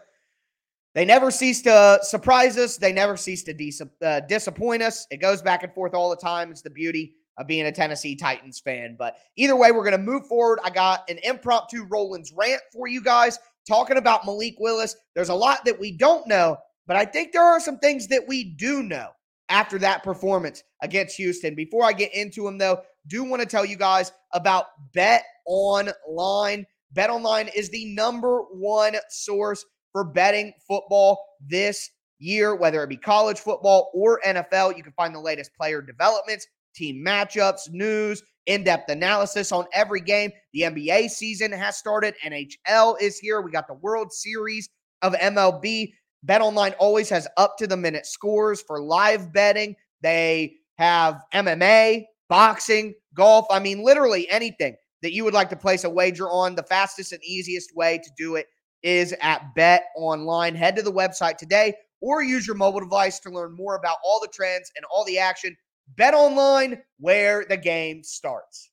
they 0.95 1.05
never 1.05 1.31
cease 1.31 1.63
to 1.63 1.99
surprise 2.03 2.59
us. 2.59 2.77
They 2.77 2.93
never 2.93 3.17
cease 3.17 3.43
to 3.45 3.55
dis- 3.55 3.83
uh, 4.03 4.21
disappoint 4.21 4.83
us. 4.83 5.07
It 5.11 5.19
goes 5.19 5.41
back 5.43 5.63
and 5.63 5.73
forth 5.73 5.95
all 5.95 6.11
the 6.11 6.17
time. 6.17 6.51
It's 6.51 6.63
the 6.63 6.71
beauty 6.71 7.15
of 7.39 7.47
being 7.47 7.67
a 7.67 7.73
Tennessee 7.73 8.15
Titans 8.15 8.61
fan. 8.61 8.97
But 8.99 9.17
either 9.37 9.57
way, 9.57 9.73
we're 9.73 9.85
going 9.85 9.93
to 9.93 9.99
move 9.99 10.27
forward. 10.27 10.59
I 10.63 10.71
got 10.71 11.09
an 11.09 11.19
impromptu 11.23 11.85
Rollins 11.85 12.33
rant 12.37 12.61
for 12.73 12.87
you 12.87 13.03
guys 13.03 13.39
talking 13.67 13.97
about 13.97 14.27
Malik 14.27 14.57
Willis. 14.59 14.97
There's 15.15 15.31
a 15.31 15.35
lot 15.35 15.65
that 15.65 15.81
we 15.81 15.93
don't 15.93 16.27
know, 16.27 16.59
but 16.87 16.97
I 16.97 17.07
think 17.07 17.33
there 17.33 17.45
are 17.45 17.61
some 17.61 17.79
things 17.79 18.09
that 18.09 18.27
we 18.29 18.45
do 18.45 18.83
know 18.83 19.09
after 19.49 19.79
that 19.79 20.03
performance 20.03 20.63
against 20.83 21.17
Houston. 21.17 21.55
Before 21.55 21.85
I 21.85 21.93
get 21.93 22.15
into 22.15 22.45
them, 22.45 22.59
though, 22.59 22.83
do 23.07 23.25
want 23.25 23.41
to 23.41 23.49
tell 23.49 23.65
you 23.65 23.77
guys 23.77 24.13
about 24.33 24.67
Bet 24.93 25.25
Online. 25.47 26.67
Bet 26.93 27.11
Online 27.11 27.49
is 27.55 27.71
the 27.71 27.87
number 27.95 28.43
one 28.53 28.97
source 29.09 29.65
for 29.93 30.05
betting 30.05 30.53
football 30.69 31.25
this 31.41 31.91
year, 32.19 32.55
whether 32.55 32.83
it 32.83 32.89
be 32.89 32.97
college 32.97 33.39
football 33.39 33.91
or 33.95 34.21
NFL. 34.27 34.77
You 34.77 34.83
can 34.83 34.93
find 34.93 35.15
the 35.15 35.21
latest 35.21 35.55
player 35.55 35.81
developments, 35.81 36.47
team 36.75 37.05
matchups, 37.05 37.71
news, 37.71 38.23
in 38.47 38.65
depth 38.65 38.91
analysis 38.91 39.53
on 39.53 39.67
every 39.73 40.01
game. 40.01 40.31
The 40.53 40.63
NBA 40.63 41.11
season 41.11 41.53
has 41.53 41.77
started, 41.77 42.15
NHL 42.25 43.01
is 43.01 43.19
here. 43.19 43.41
We 43.41 43.51
got 43.51 43.69
the 43.69 43.75
World 43.75 44.13
Series 44.13 44.69
of 45.03 45.15
MLB. 45.15 45.93
BetOnline 46.27 46.75
always 46.79 47.09
has 47.09 47.27
up 47.37 47.57
to 47.59 47.67
the 47.67 47.77
minute 47.77 48.07
scores 48.07 48.63
for 48.63 48.83
live 48.83 49.33
betting. 49.33 49.75
They 50.03 50.57
have 50.79 51.23
MMA, 51.33 52.05
boxing, 52.29 52.95
golf. 53.15 53.47
I 53.51 53.61
mean, 53.61 53.85
literally 53.85 54.29
anything 54.31 54.77
that 55.03 55.13
you 55.13 55.25
would 55.25 55.35
like 55.35 55.51
to 55.51 55.57
place 55.57 55.85
a 55.85 55.91
wager 55.91 56.29
on. 56.31 56.55
The 56.55 56.63
fastest 56.63 57.13
and 57.13 57.23
easiest 57.23 57.75
way 57.77 57.99
to 57.99 58.11
do 58.17 58.37
it 58.37 58.47
is 58.83 59.15
at 59.21 59.55
Bet 59.55 59.85
Online. 59.97 60.55
Head 60.55 60.77
to 60.77 60.83
the 60.83 60.93
website 60.93 61.37
today 61.37 61.75
or 62.01 62.23
use 62.23 62.47
your 62.47 62.57
mobile 62.57 62.81
device 62.81 63.21
to 63.21 63.31
learn 63.31 63.55
more 63.55 63.77
about 63.77 63.99
all 64.05 64.21
the 64.21 64.29
trends 64.29 64.71
and 64.77 64.85
all 64.93 65.05
the 65.05 65.19
action 65.19 65.57
Bet 65.97 66.15
online 66.15 66.83
where 66.99 67.45
the 67.49 67.57
game 67.57 68.03
starts. 68.03 68.72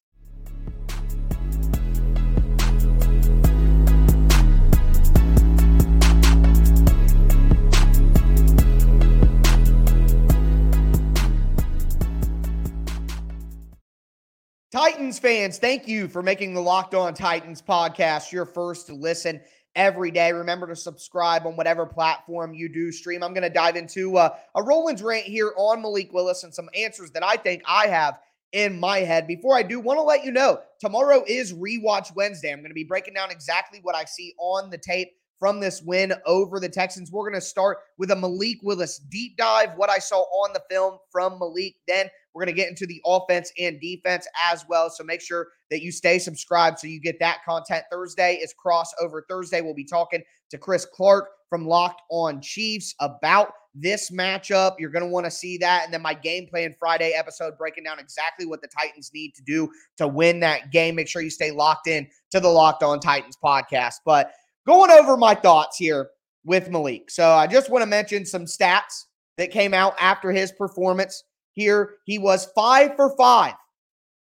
Titans 14.71 15.17
fans, 15.17 15.57
thank 15.57 15.87
you 15.87 16.07
for 16.07 16.21
making 16.21 16.53
the 16.53 16.61
Locked 16.61 16.93
On 16.93 17.11
Titans 17.15 17.59
podcast 17.59 18.31
your 18.31 18.45
first 18.45 18.85
to 18.85 18.93
listen 18.93 19.41
every 19.75 20.11
day. 20.11 20.31
Remember 20.31 20.67
to 20.67 20.75
subscribe 20.75 21.47
on 21.47 21.55
whatever 21.55 21.87
platform 21.87 22.53
you 22.53 22.69
do 22.69 22.91
stream. 22.91 23.23
I'm 23.23 23.33
going 23.33 23.41
to 23.41 23.49
dive 23.49 23.75
into 23.75 24.17
uh, 24.17 24.35
a 24.53 24.61
Rollins 24.61 25.01
rant 25.01 25.25
here 25.25 25.53
on 25.57 25.81
Malik 25.81 26.13
Willis 26.13 26.43
and 26.43 26.53
some 26.53 26.69
answers 26.75 27.09
that 27.11 27.23
I 27.23 27.35
think 27.37 27.63
I 27.67 27.87
have 27.87 28.19
in 28.51 28.79
my 28.79 28.99
head. 28.99 29.25
Before 29.25 29.57
I 29.57 29.63
do, 29.63 29.79
want 29.79 29.97
to 29.97 30.03
let 30.03 30.23
you 30.23 30.31
know 30.31 30.59
tomorrow 30.79 31.23
is 31.25 31.51
Rewatch 31.51 32.15
Wednesday. 32.15 32.51
I'm 32.51 32.59
going 32.59 32.69
to 32.69 32.75
be 32.75 32.83
breaking 32.83 33.15
down 33.15 33.31
exactly 33.31 33.79
what 33.81 33.95
I 33.95 34.05
see 34.05 34.35
on 34.37 34.69
the 34.69 34.77
tape 34.77 35.13
from 35.39 35.59
this 35.59 35.81
win 35.81 36.13
over 36.27 36.59
the 36.59 36.69
Texans. 36.69 37.11
We're 37.11 37.27
going 37.27 37.41
to 37.41 37.41
start 37.41 37.79
with 37.97 38.11
a 38.11 38.15
Malik 38.15 38.57
Willis 38.61 38.99
deep 38.99 39.35
dive, 39.35 39.69
what 39.77 39.89
I 39.89 39.97
saw 39.97 40.19
on 40.43 40.53
the 40.53 40.61
film 40.69 40.99
from 41.11 41.39
Malik. 41.39 41.73
Then 41.87 42.07
We're 42.33 42.45
going 42.45 42.55
to 42.55 42.61
get 42.61 42.69
into 42.69 42.85
the 42.85 43.01
offense 43.05 43.51
and 43.59 43.79
defense 43.79 44.27
as 44.51 44.65
well. 44.69 44.89
So 44.89 45.03
make 45.03 45.21
sure 45.21 45.47
that 45.71 45.81
you 45.81 45.91
stay 45.91 46.19
subscribed 46.19 46.79
so 46.79 46.87
you 46.87 47.01
get 47.01 47.19
that 47.19 47.39
content. 47.45 47.83
Thursday 47.91 48.35
is 48.35 48.53
crossover 48.53 49.21
Thursday. 49.29 49.61
We'll 49.61 49.73
be 49.73 49.85
talking 49.85 50.21
to 50.51 50.57
Chris 50.57 50.85
Clark 50.85 51.29
from 51.49 51.65
Locked 51.65 52.01
On 52.11 52.41
Chiefs 52.41 52.95
about 52.99 53.51
this 53.75 54.11
matchup. 54.11 54.75
You're 54.79 54.89
going 54.91 55.03
to 55.03 55.09
want 55.09 55.25
to 55.25 55.31
see 55.31 55.57
that. 55.57 55.85
And 55.85 55.93
then 55.93 56.01
my 56.01 56.13
game 56.13 56.47
plan 56.47 56.75
Friday 56.79 57.11
episode 57.11 57.57
breaking 57.57 57.83
down 57.83 57.99
exactly 57.99 58.45
what 58.45 58.61
the 58.61 58.67
Titans 58.67 59.11
need 59.13 59.33
to 59.35 59.41
do 59.43 59.69
to 59.97 60.07
win 60.07 60.39
that 60.41 60.71
game. 60.71 60.95
Make 60.95 61.07
sure 61.07 61.21
you 61.21 61.29
stay 61.29 61.51
locked 61.51 61.87
in 61.87 62.07
to 62.31 62.39
the 62.39 62.49
Locked 62.49 62.83
On 62.83 62.99
Titans 62.99 63.37
podcast. 63.43 63.95
But 64.05 64.33
going 64.67 64.91
over 64.91 65.17
my 65.17 65.33
thoughts 65.33 65.77
here 65.77 66.09
with 66.43 66.69
Malik. 66.69 67.11
So 67.11 67.29
I 67.31 67.47
just 67.47 67.69
want 67.69 67.81
to 67.81 67.87
mention 67.87 68.25
some 68.25 68.45
stats 68.45 69.05
that 69.37 69.51
came 69.51 69.73
out 69.73 69.95
after 69.99 70.31
his 70.31 70.51
performance 70.51 71.23
here. 71.59 71.95
He 72.05 72.17
was 72.17 72.51
five 72.55 72.95
for 72.95 73.15
five 73.17 73.53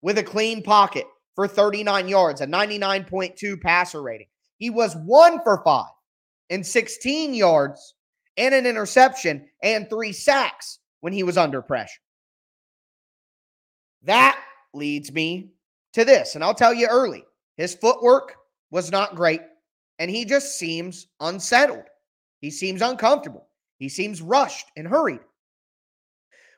with 0.02 0.18
a 0.18 0.22
clean 0.22 0.62
pocket 0.62 1.06
for 1.34 1.48
39 1.48 2.08
yards, 2.08 2.40
a 2.40 2.46
99.2 2.46 3.60
passer 3.60 4.02
rating. 4.02 4.28
He 4.58 4.70
was 4.70 4.96
one 5.04 5.42
for 5.42 5.62
five 5.64 5.90
and 6.50 6.64
16 6.64 7.34
yards 7.34 7.94
and 8.36 8.54
an 8.54 8.66
interception 8.66 9.46
and 9.62 9.88
three 9.88 10.12
sacks 10.12 10.78
when 11.00 11.12
he 11.12 11.22
was 11.22 11.36
under 11.36 11.60
pressure. 11.60 12.00
That 14.02 14.38
leads 14.72 15.12
me 15.12 15.50
to 15.94 16.04
this, 16.04 16.34
and 16.34 16.44
I'll 16.44 16.54
tell 16.54 16.74
you 16.74 16.86
early 16.86 17.24
his 17.56 17.74
footwork 17.74 18.36
was 18.70 18.92
not 18.92 19.16
great, 19.16 19.40
and 19.98 20.10
he 20.10 20.24
just 20.24 20.58
seems 20.58 21.08
unsettled. 21.20 21.84
He 22.40 22.50
seems 22.50 22.82
uncomfortable. 22.82 23.48
He 23.78 23.88
seems 23.88 24.22
rushed 24.22 24.66
and 24.76 24.86
hurried. 24.86 25.20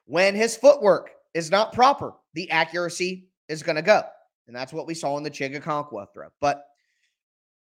When 0.09 0.35
his 0.35 0.57
footwork 0.57 1.11
is 1.35 1.51
not 1.51 1.75
proper, 1.75 2.15
the 2.33 2.51
accuracy 2.51 3.29
is 3.51 3.63
going 3.63 3.77
to 3.77 3.83
go. 3.83 4.03
And 4.47 4.57
that's 4.57 4.73
what 4.73 4.87
we 4.87 4.95
saw 4.95 5.19
in 5.19 5.23
the 5.23 5.31
Chigga 5.31 5.63
throw. 5.63 6.29
But 6.41 6.65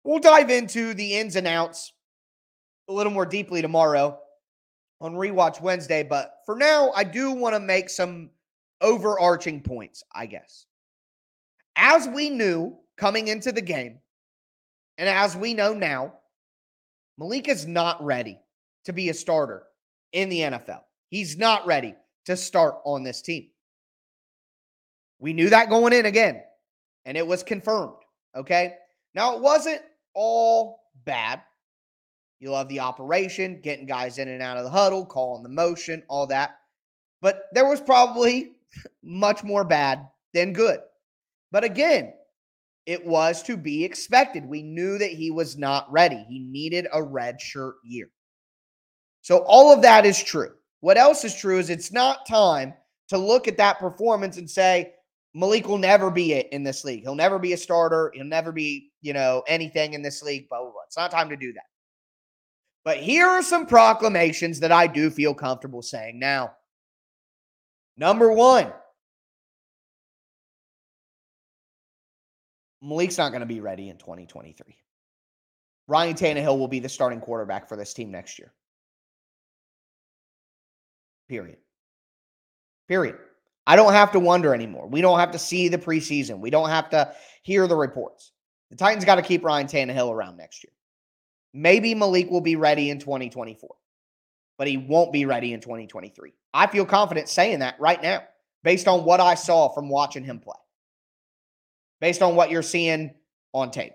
we'll 0.04 0.18
dive 0.18 0.50
into 0.50 0.96
the 0.96 1.14
ins 1.16 1.36
and 1.36 1.46
outs 1.46 1.94
a 2.90 2.94
little 2.94 3.14
more 3.14 3.28
deeply 3.28 3.62
tomorrow 3.62 4.18
on 5.00 5.14
Rewatch 5.14 5.62
Wednesday. 5.62 6.02
But 6.02 6.40
for 6.44 6.56
now, 6.56 6.92
I 6.96 7.04
do 7.04 7.30
want 7.30 7.54
to 7.54 7.60
make 7.60 7.88
some 7.88 8.32
overarching 8.82 9.62
points, 9.62 10.04
I 10.12 10.26
guess. 10.26 10.66
As 11.76 12.08
we 12.08 12.32
knew 12.32 12.76
coming 12.98 13.28
into 13.28 13.52
the 13.52 13.62
game, 13.62 14.00
and 14.98 15.08
as 15.08 15.38
we 15.38 15.54
know 15.54 15.76
now, 15.76 16.16
Malik 17.20 17.48
is 17.48 17.68
not 17.68 18.04
ready 18.04 18.40
to 18.86 18.92
be 18.92 19.10
a 19.10 19.14
starter 19.14 19.68
in 20.14 20.30
the 20.30 20.40
NFL. 20.40 20.82
He's 21.10 21.38
not 21.38 21.68
ready 21.68 21.94
to 22.26 22.38
start 22.38 22.76
on 22.86 23.04
this 23.04 23.22
team. 23.22 23.50
We 25.20 25.34
knew 25.34 25.50
that 25.50 25.70
going 25.70 25.94
in 25.94 26.06
again, 26.06 26.42
and 27.06 27.18
it 27.18 27.26
was 27.26 27.44
confirmed. 27.44 27.96
Okay. 28.36 28.76
Now, 29.16 29.36
it 29.36 29.42
wasn't 29.42 29.82
all 30.14 30.84
bad. 31.06 31.42
You 32.40 32.52
love 32.52 32.68
the 32.68 32.82
operation, 32.82 33.62
getting 33.62 33.86
guys 33.86 34.18
in 34.18 34.28
and 34.28 34.42
out 34.42 34.58
of 34.58 34.64
the 34.64 34.70
huddle, 34.70 35.06
calling 35.06 35.44
the 35.44 35.50
motion, 35.50 36.04
all 36.10 36.28
that. 36.28 36.58
But 37.22 37.44
there 37.54 37.70
was 37.70 37.80
probably 37.80 38.54
much 39.04 39.44
more 39.44 39.64
bad 39.64 40.08
than 40.34 40.52
good. 40.52 40.80
But 41.52 41.64
again, 41.64 42.14
it 42.86 43.06
was 43.06 43.44
to 43.44 43.56
be 43.56 43.86
expected. 43.86 44.46
We 44.46 44.62
knew 44.62 44.98
that 44.98 45.12
he 45.12 45.32
was 45.32 45.58
not 45.58 45.90
ready. 45.92 46.26
He 46.28 46.40
needed 46.40 46.88
a 46.92 47.02
red 47.02 47.40
shirt 47.40 47.76
year. 47.84 48.10
So 49.22 49.38
all 49.48 49.72
of 49.72 49.84
that 49.84 50.06
is 50.06 50.22
true. 50.22 50.52
What 50.84 50.98
else 50.98 51.24
is 51.24 51.34
true 51.34 51.60
is 51.60 51.70
it's 51.70 51.94
not 51.94 52.26
time 52.26 52.74
to 53.08 53.18
look 53.18 53.48
at 53.48 53.56
that 53.56 53.80
performance 53.80 54.36
and 54.36 54.50
say 54.50 54.92
Malik 55.34 55.66
will 55.66 55.78
never 55.78 56.12
be 56.12 56.34
it 56.34 56.50
in 56.52 56.62
this 56.62 56.84
league. 56.84 57.04
He'll 57.04 57.16
never 57.16 57.40
be 57.40 57.54
a 57.54 57.58
starter. 57.58 58.12
He'll 58.14 58.26
never 58.26 58.52
be, 58.52 58.92
you 59.02 59.14
know, 59.14 59.44
anything 59.48 59.94
in 59.94 60.02
this 60.02 60.22
league. 60.22 60.50
Blah, 60.50 60.60
blah, 60.60 60.72
blah. 60.72 60.82
It's 60.86 60.98
not 60.98 61.10
time 61.10 61.30
to 61.30 61.38
do 61.38 61.54
that. 61.54 61.64
But 62.84 62.98
here 62.98 63.26
are 63.26 63.42
some 63.42 63.66
proclamations 63.66 64.60
that 64.60 64.74
I 64.74 64.88
do 64.88 65.10
feel 65.10 65.34
comfortable 65.34 65.82
saying 65.82 66.20
now. 66.20 66.52
Number 67.96 68.34
one, 68.34 68.74
Malik's 72.82 73.18
not 73.18 73.30
going 73.30 73.40
to 73.40 73.46
be 73.46 73.62
ready 73.62 73.88
in 73.88 73.96
2023. 73.96 74.76
Ryan 75.88 76.14
Tannehill 76.14 76.60
will 76.60 76.68
be 76.68 76.82
the 76.82 76.90
starting 76.90 77.22
quarterback 77.22 77.70
for 77.70 77.78
this 77.78 77.94
team 77.94 78.12
next 78.12 78.38
year. 78.38 78.52
Period. 81.34 81.58
Period. 82.88 83.18
I 83.66 83.76
don't 83.76 83.94
have 83.94 84.12
to 84.12 84.20
wonder 84.20 84.54
anymore. 84.54 84.88
We 84.88 85.02
don't 85.02 85.18
have 85.18 85.32
to 85.32 85.40
see 85.40 85.68
the 85.68 85.80
preseason. 85.80 86.42
We 86.42 86.52
don't 86.52 86.70
have 86.70 86.92
to 86.92 87.12
hear 87.42 87.66
the 87.66 87.76
reports. 87.76 88.34
The 88.70 88.76
Titans 88.76 89.04
got 89.04 89.16
to 89.16 89.24
keep 89.24 89.44
Ryan 89.44 89.66
Tannehill 89.66 90.14
around 90.14 90.38
next 90.38 90.64
year. 90.64 90.74
Maybe 91.52 91.96
Malik 91.96 92.30
will 92.30 92.40
be 92.40 92.56
ready 92.56 92.92
in 92.92 93.00
2024, 93.00 93.68
but 94.60 94.68
he 94.68 94.78
won't 94.78 95.12
be 95.12 95.26
ready 95.26 95.54
in 95.54 95.60
2023. 95.60 96.34
I 96.54 96.68
feel 96.68 96.86
confident 96.86 97.28
saying 97.28 97.60
that 97.60 97.80
right 97.80 98.04
now 98.04 98.22
based 98.64 98.88
on 98.88 99.04
what 99.04 99.20
I 99.20 99.34
saw 99.34 99.70
from 99.70 99.90
watching 99.90 100.24
him 100.24 100.40
play, 100.40 100.54
based 102.00 102.22
on 102.22 102.36
what 102.36 102.52
you're 102.52 102.62
seeing 102.62 103.12
on 103.54 103.72
tape. 103.72 103.94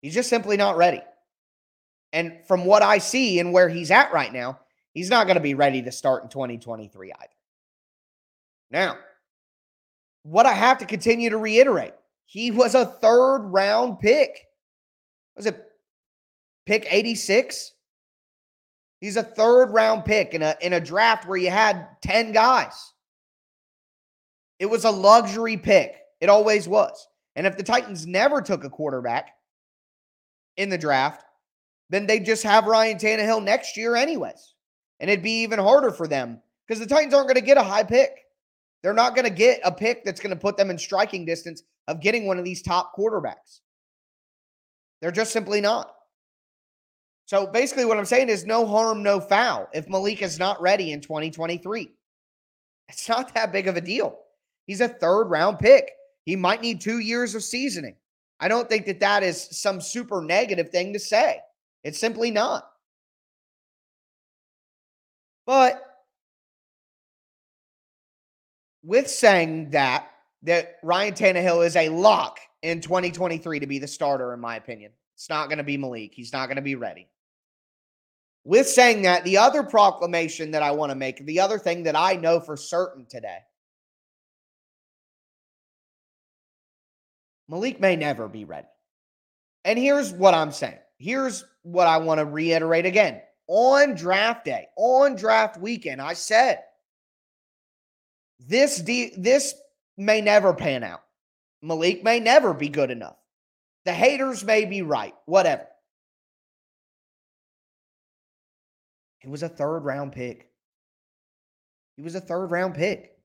He's 0.00 0.14
just 0.14 0.30
simply 0.30 0.56
not 0.56 0.78
ready. 0.78 1.02
And 2.14 2.38
from 2.48 2.64
what 2.64 2.82
I 2.82 2.96
see 2.96 3.38
and 3.38 3.52
where 3.52 3.68
he's 3.68 3.90
at 3.90 4.14
right 4.14 4.32
now, 4.32 4.60
he's 4.96 5.10
not 5.10 5.26
going 5.26 5.36
to 5.36 5.42
be 5.42 5.52
ready 5.52 5.82
to 5.82 5.92
start 5.92 6.22
in 6.22 6.30
2023 6.30 7.12
either. 7.12 7.28
Now, 8.70 8.96
what 10.22 10.46
I 10.46 10.54
have 10.54 10.78
to 10.78 10.86
continue 10.86 11.28
to 11.30 11.36
reiterate, 11.36 11.92
he 12.24 12.50
was 12.50 12.74
a 12.74 12.86
third 12.86 13.42
round 13.48 14.00
pick 14.00 14.46
was 15.36 15.46
it 15.46 15.62
pick 16.64 16.86
86? 16.90 17.72
He's 19.00 19.16
a 19.16 19.22
third 19.22 19.66
round 19.66 20.04
pick 20.04 20.32
in 20.32 20.42
a 20.42 20.56
in 20.62 20.72
a 20.72 20.80
draft 20.80 21.28
where 21.28 21.36
you 21.36 21.50
had 21.50 21.86
10 22.02 22.32
guys. 22.32 22.92
It 24.58 24.66
was 24.66 24.84
a 24.84 24.90
luxury 24.90 25.58
pick. 25.58 25.96
It 26.20 26.30
always 26.30 26.66
was. 26.66 27.06
And 27.36 27.46
if 27.46 27.58
the 27.58 27.62
Titans 27.62 28.06
never 28.06 28.40
took 28.40 28.64
a 28.64 28.70
quarterback 28.70 29.32
in 30.56 30.70
the 30.70 30.78
draft, 30.78 31.22
then 31.90 32.06
they 32.06 32.18
just 32.18 32.42
have 32.42 32.66
Ryan 32.66 32.96
Tannehill 32.96 33.44
next 33.44 33.76
year, 33.76 33.94
anyways. 33.94 34.55
And 35.00 35.10
it'd 35.10 35.22
be 35.22 35.42
even 35.42 35.58
harder 35.58 35.90
for 35.90 36.06
them 36.06 36.40
because 36.66 36.80
the 36.80 36.86
Titans 36.86 37.14
aren't 37.14 37.28
going 37.28 37.36
to 37.36 37.40
get 37.40 37.58
a 37.58 37.62
high 37.62 37.82
pick. 37.82 38.24
They're 38.82 38.94
not 38.94 39.14
going 39.14 39.26
to 39.26 39.34
get 39.34 39.60
a 39.64 39.72
pick 39.72 40.04
that's 40.04 40.20
going 40.20 40.34
to 40.34 40.40
put 40.40 40.56
them 40.56 40.70
in 40.70 40.78
striking 40.78 41.24
distance 41.24 41.62
of 41.88 42.00
getting 42.00 42.26
one 42.26 42.38
of 42.38 42.44
these 42.44 42.62
top 42.62 42.94
quarterbacks. 42.96 43.60
They're 45.00 45.10
just 45.10 45.32
simply 45.32 45.60
not. 45.60 45.92
So 47.26 47.46
basically, 47.46 47.84
what 47.84 47.98
I'm 47.98 48.04
saying 48.04 48.28
is 48.28 48.46
no 48.46 48.66
harm, 48.66 49.02
no 49.02 49.20
foul 49.20 49.68
if 49.74 49.88
Malik 49.88 50.22
is 50.22 50.38
not 50.38 50.60
ready 50.60 50.92
in 50.92 51.00
2023. 51.00 51.90
It's 52.88 53.08
not 53.08 53.34
that 53.34 53.52
big 53.52 53.66
of 53.66 53.76
a 53.76 53.80
deal. 53.80 54.16
He's 54.66 54.80
a 54.80 54.88
third 54.88 55.24
round 55.24 55.58
pick. 55.58 55.90
He 56.24 56.36
might 56.36 56.60
need 56.60 56.80
two 56.80 56.98
years 56.98 57.34
of 57.34 57.42
seasoning. 57.42 57.96
I 58.38 58.48
don't 58.48 58.68
think 58.68 58.86
that 58.86 59.00
that 59.00 59.22
is 59.22 59.48
some 59.50 59.80
super 59.80 60.20
negative 60.20 60.70
thing 60.70 60.92
to 60.92 60.98
say. 60.98 61.40
It's 61.82 61.98
simply 61.98 62.30
not. 62.30 62.70
But 65.46 65.82
with 68.82 69.08
saying 69.08 69.70
that, 69.70 70.10
that 70.42 70.76
Ryan 70.82 71.14
Tannehill 71.14 71.64
is 71.64 71.76
a 71.76 71.88
lock 71.88 72.38
in 72.62 72.80
2023 72.80 73.60
to 73.60 73.66
be 73.66 73.78
the 73.78 73.88
starter, 73.88 74.34
in 74.34 74.40
my 74.40 74.56
opinion. 74.56 74.92
It's 75.14 75.30
not 75.30 75.48
going 75.48 75.58
to 75.58 75.64
be 75.64 75.76
Malik. 75.76 76.12
He's 76.14 76.32
not 76.32 76.46
going 76.46 76.56
to 76.56 76.62
be 76.62 76.74
ready. 76.74 77.08
With 78.44 78.68
saying 78.68 79.02
that, 79.02 79.24
the 79.24 79.38
other 79.38 79.62
proclamation 79.62 80.52
that 80.52 80.62
I 80.62 80.72
want 80.72 80.90
to 80.90 80.96
make, 80.96 81.24
the 81.24 81.40
other 81.40 81.58
thing 81.58 81.84
that 81.84 81.96
I 81.96 82.14
know 82.14 82.38
for 82.38 82.56
certain 82.56 83.06
today, 83.06 83.38
Malik 87.48 87.80
may 87.80 87.96
never 87.96 88.28
be 88.28 88.44
ready. 88.44 88.68
And 89.64 89.78
here's 89.78 90.12
what 90.12 90.34
I'm 90.34 90.52
saying. 90.52 90.78
Here's 90.98 91.44
what 91.62 91.88
I 91.88 91.98
want 91.98 92.18
to 92.18 92.24
reiterate 92.24 92.86
again. 92.86 93.20
On 93.48 93.94
draft 93.94 94.44
day, 94.44 94.66
on 94.76 95.14
draft 95.14 95.56
weekend, 95.58 96.02
I 96.02 96.14
said 96.14 96.60
this 98.40 98.80
de- 98.80 99.14
this 99.16 99.54
may 99.96 100.20
never 100.20 100.52
pan 100.52 100.82
out. 100.82 101.02
Malik 101.62 102.02
may 102.02 102.20
never 102.20 102.52
be 102.52 102.68
good 102.68 102.90
enough. 102.90 103.16
The 103.84 103.92
haters 103.92 104.44
may 104.44 104.64
be 104.64 104.82
right, 104.82 105.14
whatever. 105.26 105.66
He 109.20 109.28
was 109.28 109.42
a 109.42 109.48
third 109.48 109.80
round 109.80 110.12
pick. 110.12 110.50
He 111.96 112.02
was 112.02 112.14
a 112.14 112.20
third 112.20 112.48
round 112.50 112.74
pick 112.74 113.16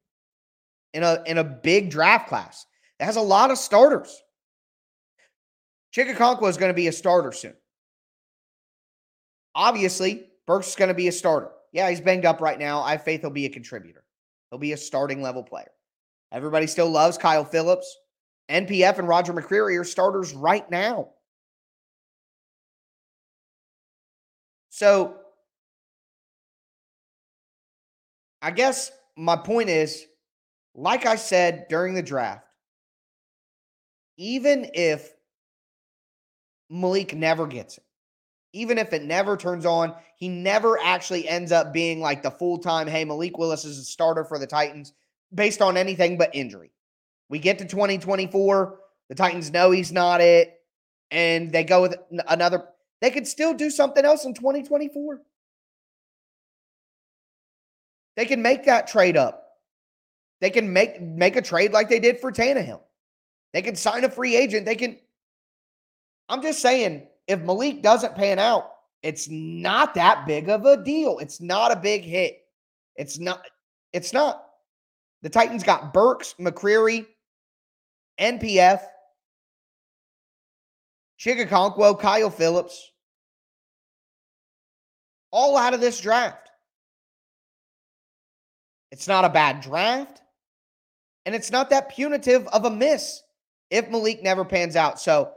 in 0.93 1.03
a 1.03 1.21
in 1.25 1.37
a 1.37 1.43
big 1.43 1.89
draft 1.89 2.29
class 2.29 2.65
that 2.99 3.05
has 3.05 3.17
a 3.17 3.21
lot 3.21 3.51
of 3.51 3.57
starters. 3.57 4.21
Chigga 5.95 6.47
is 6.47 6.57
going 6.57 6.69
to 6.69 6.73
be 6.73 6.87
a 6.87 6.91
starter 6.91 7.31
soon. 7.31 7.53
Obviously, 9.55 10.27
Burks 10.47 10.75
going 10.75 10.89
to 10.89 10.93
be 10.93 11.07
a 11.07 11.11
starter. 11.11 11.49
Yeah, 11.71 11.89
he's 11.89 12.01
banged 12.01 12.25
up 12.25 12.41
right 12.41 12.59
now. 12.59 12.81
I 12.81 12.91
have 12.91 13.03
faith 13.03 13.21
he'll 13.21 13.29
be 13.29 13.45
a 13.45 13.49
contributor. 13.49 14.03
He'll 14.49 14.59
be 14.59 14.73
a 14.73 14.77
starting 14.77 15.21
level 15.21 15.43
player. 15.43 15.71
Everybody 16.31 16.67
still 16.67 16.89
loves 16.89 17.17
Kyle 17.17 17.45
Phillips. 17.45 17.97
NPF 18.49 18.99
and 18.99 19.07
Roger 19.07 19.33
McCreary 19.33 19.79
are 19.79 19.85
starters 19.85 20.33
right 20.33 20.69
now. 20.69 21.09
So 24.69 25.15
I 28.41 28.51
guess 28.51 28.91
my 29.15 29.35
point 29.35 29.69
is 29.69 30.05
like 30.73 31.05
I 31.05 31.15
said 31.15 31.67
during 31.69 31.93
the 31.93 32.01
draft, 32.01 32.47
even 34.17 34.69
if 34.73 35.13
Malik 36.69 37.13
never 37.13 37.47
gets 37.47 37.77
it, 37.77 37.83
even 38.53 38.77
if 38.77 38.93
it 38.93 39.03
never 39.03 39.37
turns 39.37 39.65
on, 39.65 39.95
he 40.17 40.27
never 40.29 40.77
actually 40.79 41.27
ends 41.27 41.51
up 41.51 41.73
being 41.73 41.99
like 41.99 42.21
the 42.21 42.31
full 42.31 42.57
time, 42.57 42.87
hey, 42.87 43.05
Malik 43.05 43.37
Willis 43.37 43.65
is 43.65 43.77
a 43.77 43.83
starter 43.83 44.23
for 44.23 44.37
the 44.37 44.47
Titans 44.47 44.93
based 45.33 45.61
on 45.61 45.77
anything 45.77 46.17
but 46.17 46.35
injury. 46.35 46.71
We 47.29 47.39
get 47.39 47.59
to 47.59 47.65
2024, 47.65 48.79
the 49.09 49.15
Titans 49.15 49.51
know 49.51 49.71
he's 49.71 49.91
not 49.91 50.21
it, 50.21 50.59
and 51.11 51.51
they 51.51 51.63
go 51.63 51.81
with 51.81 51.95
another. 52.27 52.65
They 52.99 53.11
could 53.11 53.27
still 53.27 53.53
do 53.53 53.69
something 53.69 54.03
else 54.03 54.25
in 54.25 54.33
2024. 54.33 55.21
They 58.15 58.25
can 58.25 58.41
make 58.41 58.65
that 58.65 58.87
trade 58.87 59.17
up. 59.17 59.47
They 60.41 60.49
can 60.49 60.73
make 60.73 61.01
make 61.01 61.35
a 61.35 61.41
trade 61.41 61.71
like 61.71 61.87
they 61.87 61.99
did 61.99 62.19
for 62.19 62.31
Tannehill. 62.31 62.81
They 63.53 63.61
can 63.61 63.75
sign 63.75 64.03
a 64.03 64.09
free 64.09 64.35
agent. 64.35 64.65
They 64.65 64.75
can. 64.75 64.97
I'm 66.27 66.41
just 66.41 66.61
saying, 66.61 67.07
if 67.27 67.39
Malik 67.41 67.81
doesn't 67.81 68.15
pan 68.15 68.39
out, 68.39 68.71
it's 69.03 69.27
not 69.29 69.93
that 69.95 70.25
big 70.27 70.49
of 70.49 70.65
a 70.65 70.83
deal. 70.83 71.17
It's 71.19 71.41
not 71.41 71.71
a 71.71 71.75
big 71.75 72.03
hit. 72.03 72.41
It's 72.95 73.19
not. 73.19 73.41
It's 73.93 74.13
not. 74.13 74.45
The 75.21 75.29
Titans 75.29 75.63
got 75.63 75.93
Burks, 75.93 76.35
McCreary, 76.39 77.05
NPF, 78.19 78.81
Chig 81.19 81.49
Kyle 81.99 82.29
Phillips, 82.29 82.91
all 85.31 85.57
out 85.57 85.73
of 85.73 85.81
this 85.81 85.99
draft. 85.99 86.49
It's 88.91 89.07
not 89.07 89.25
a 89.25 89.29
bad 89.29 89.61
draft. 89.61 90.21
And 91.25 91.35
it's 91.35 91.51
not 91.51 91.69
that 91.69 91.89
punitive 91.89 92.47
of 92.47 92.65
a 92.65 92.69
miss 92.69 93.21
if 93.69 93.89
Malik 93.89 94.23
never 94.23 94.43
pans 94.43 94.75
out. 94.75 94.99
So 94.99 95.33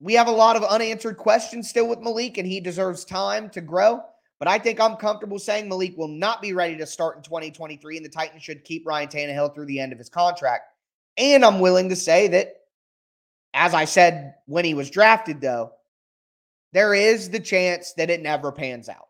we 0.00 0.14
have 0.14 0.28
a 0.28 0.32
lot 0.32 0.56
of 0.56 0.64
unanswered 0.64 1.18
questions 1.18 1.68
still 1.68 1.86
with 1.86 2.00
Malik, 2.00 2.38
and 2.38 2.46
he 2.46 2.58
deserves 2.58 3.04
time 3.04 3.50
to 3.50 3.60
grow. 3.60 4.02
But 4.38 4.48
I 4.48 4.58
think 4.58 4.80
I'm 4.80 4.96
comfortable 4.96 5.38
saying 5.38 5.68
Malik 5.68 5.96
will 5.98 6.08
not 6.08 6.40
be 6.40 6.54
ready 6.54 6.74
to 6.78 6.86
start 6.86 7.18
in 7.18 7.22
2023, 7.22 7.98
and 7.98 8.04
the 8.04 8.10
Titans 8.10 8.42
should 8.42 8.64
keep 8.64 8.86
Ryan 8.86 9.08
Tannehill 9.08 9.54
through 9.54 9.66
the 9.66 9.78
end 9.78 9.92
of 9.92 9.98
his 9.98 10.08
contract. 10.08 10.72
And 11.18 11.44
I'm 11.44 11.60
willing 11.60 11.90
to 11.90 11.96
say 11.96 12.28
that, 12.28 12.54
as 13.52 13.74
I 13.74 13.84
said 13.84 14.36
when 14.46 14.64
he 14.64 14.72
was 14.72 14.88
drafted, 14.88 15.42
though, 15.42 15.72
there 16.72 16.94
is 16.94 17.28
the 17.28 17.40
chance 17.40 17.92
that 17.94 18.08
it 18.08 18.22
never 18.22 18.50
pans 18.50 18.88
out. 18.88 19.08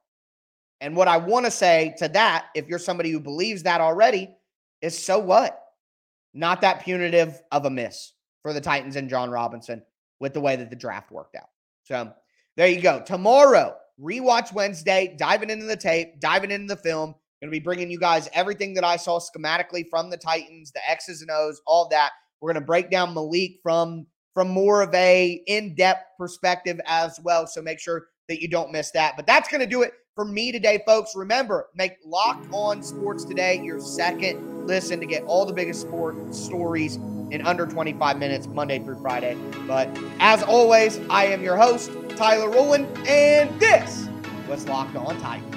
And 0.80 0.96
what 0.96 1.08
I 1.08 1.18
want 1.18 1.44
to 1.44 1.50
say 1.52 1.94
to 1.98 2.08
that, 2.08 2.46
if 2.56 2.66
you're 2.66 2.78
somebody 2.78 3.10
who 3.12 3.20
believes 3.20 3.62
that 3.62 3.80
already, 3.80 4.34
is 4.82 4.98
so 4.98 5.18
what? 5.18 5.62
Not 6.34 6.62
that 6.62 6.82
punitive 6.82 7.40
of 7.52 7.66
a 7.66 7.70
miss 7.70 8.12
for 8.42 8.52
the 8.52 8.60
Titans 8.60 8.96
and 8.96 9.10
Jon 9.10 9.30
Robinson 9.30 9.82
with 10.20 10.34
the 10.34 10.40
way 10.40 10.56
that 10.56 10.70
the 10.70 10.76
draft 10.76 11.10
worked 11.10 11.34
out. 11.34 11.48
So 11.84 12.12
there 12.56 12.68
you 12.68 12.80
go. 12.80 13.02
Tomorrow, 13.04 13.74
rewatch 14.00 14.52
Wednesday, 14.52 15.16
diving 15.18 15.50
into 15.50 15.66
the 15.66 15.76
tape, 15.76 16.20
diving 16.20 16.50
into 16.50 16.74
the 16.74 16.80
film. 16.80 17.14
Going 17.40 17.50
to 17.50 17.58
be 17.58 17.64
bringing 17.64 17.90
you 17.90 17.98
guys 17.98 18.28
everything 18.34 18.74
that 18.74 18.84
I 18.84 18.96
saw 18.96 19.18
schematically 19.18 19.88
from 19.88 20.10
the 20.10 20.18
Titans, 20.18 20.72
the 20.72 20.88
X's 20.88 21.22
and 21.22 21.30
O's, 21.30 21.62
all 21.66 21.88
that. 21.88 22.10
We're 22.40 22.52
going 22.52 22.62
to 22.62 22.66
break 22.66 22.90
down 22.90 23.14
Malik 23.14 23.60
from 23.62 24.06
from 24.34 24.48
more 24.48 24.82
of 24.82 24.94
a 24.94 25.42
in-depth 25.46 26.04
perspective 26.16 26.80
as 26.86 27.18
well. 27.24 27.46
So 27.46 27.62
make 27.62 27.80
sure 27.80 28.08
that 28.28 28.40
you 28.40 28.48
don't 28.48 28.70
miss 28.70 28.90
that. 28.92 29.16
But 29.16 29.26
that's 29.26 29.48
going 29.48 29.60
to 29.60 29.66
do 29.66 29.82
it 29.82 29.92
for 30.14 30.24
me 30.24 30.52
today, 30.52 30.82
folks. 30.86 31.16
Remember, 31.16 31.68
make 31.74 31.96
Locked 32.04 32.46
On 32.52 32.82
Sports 32.82 33.24
Today 33.24 33.60
your 33.62 33.80
second 33.80 34.66
listen 34.66 35.00
to 35.00 35.06
get 35.06 35.24
all 35.24 35.44
the 35.44 35.52
biggest 35.52 35.80
sport 35.80 36.34
stories 36.34 36.98
in 37.30 37.46
under 37.46 37.66
25 37.66 38.18
minutes, 38.18 38.46
Monday 38.46 38.78
through 38.78 39.00
Friday. 39.00 39.36
But 39.66 39.88
as 40.18 40.42
always, 40.42 40.98
I 41.08 41.26
am 41.26 41.42
your 41.42 41.56
host, 41.56 41.90
Tyler 42.10 42.50
Rowland, 42.50 42.86
and 43.06 43.58
this 43.60 44.08
was 44.48 44.66
Locked 44.66 44.96
On 44.96 45.18
Titans. 45.20 45.49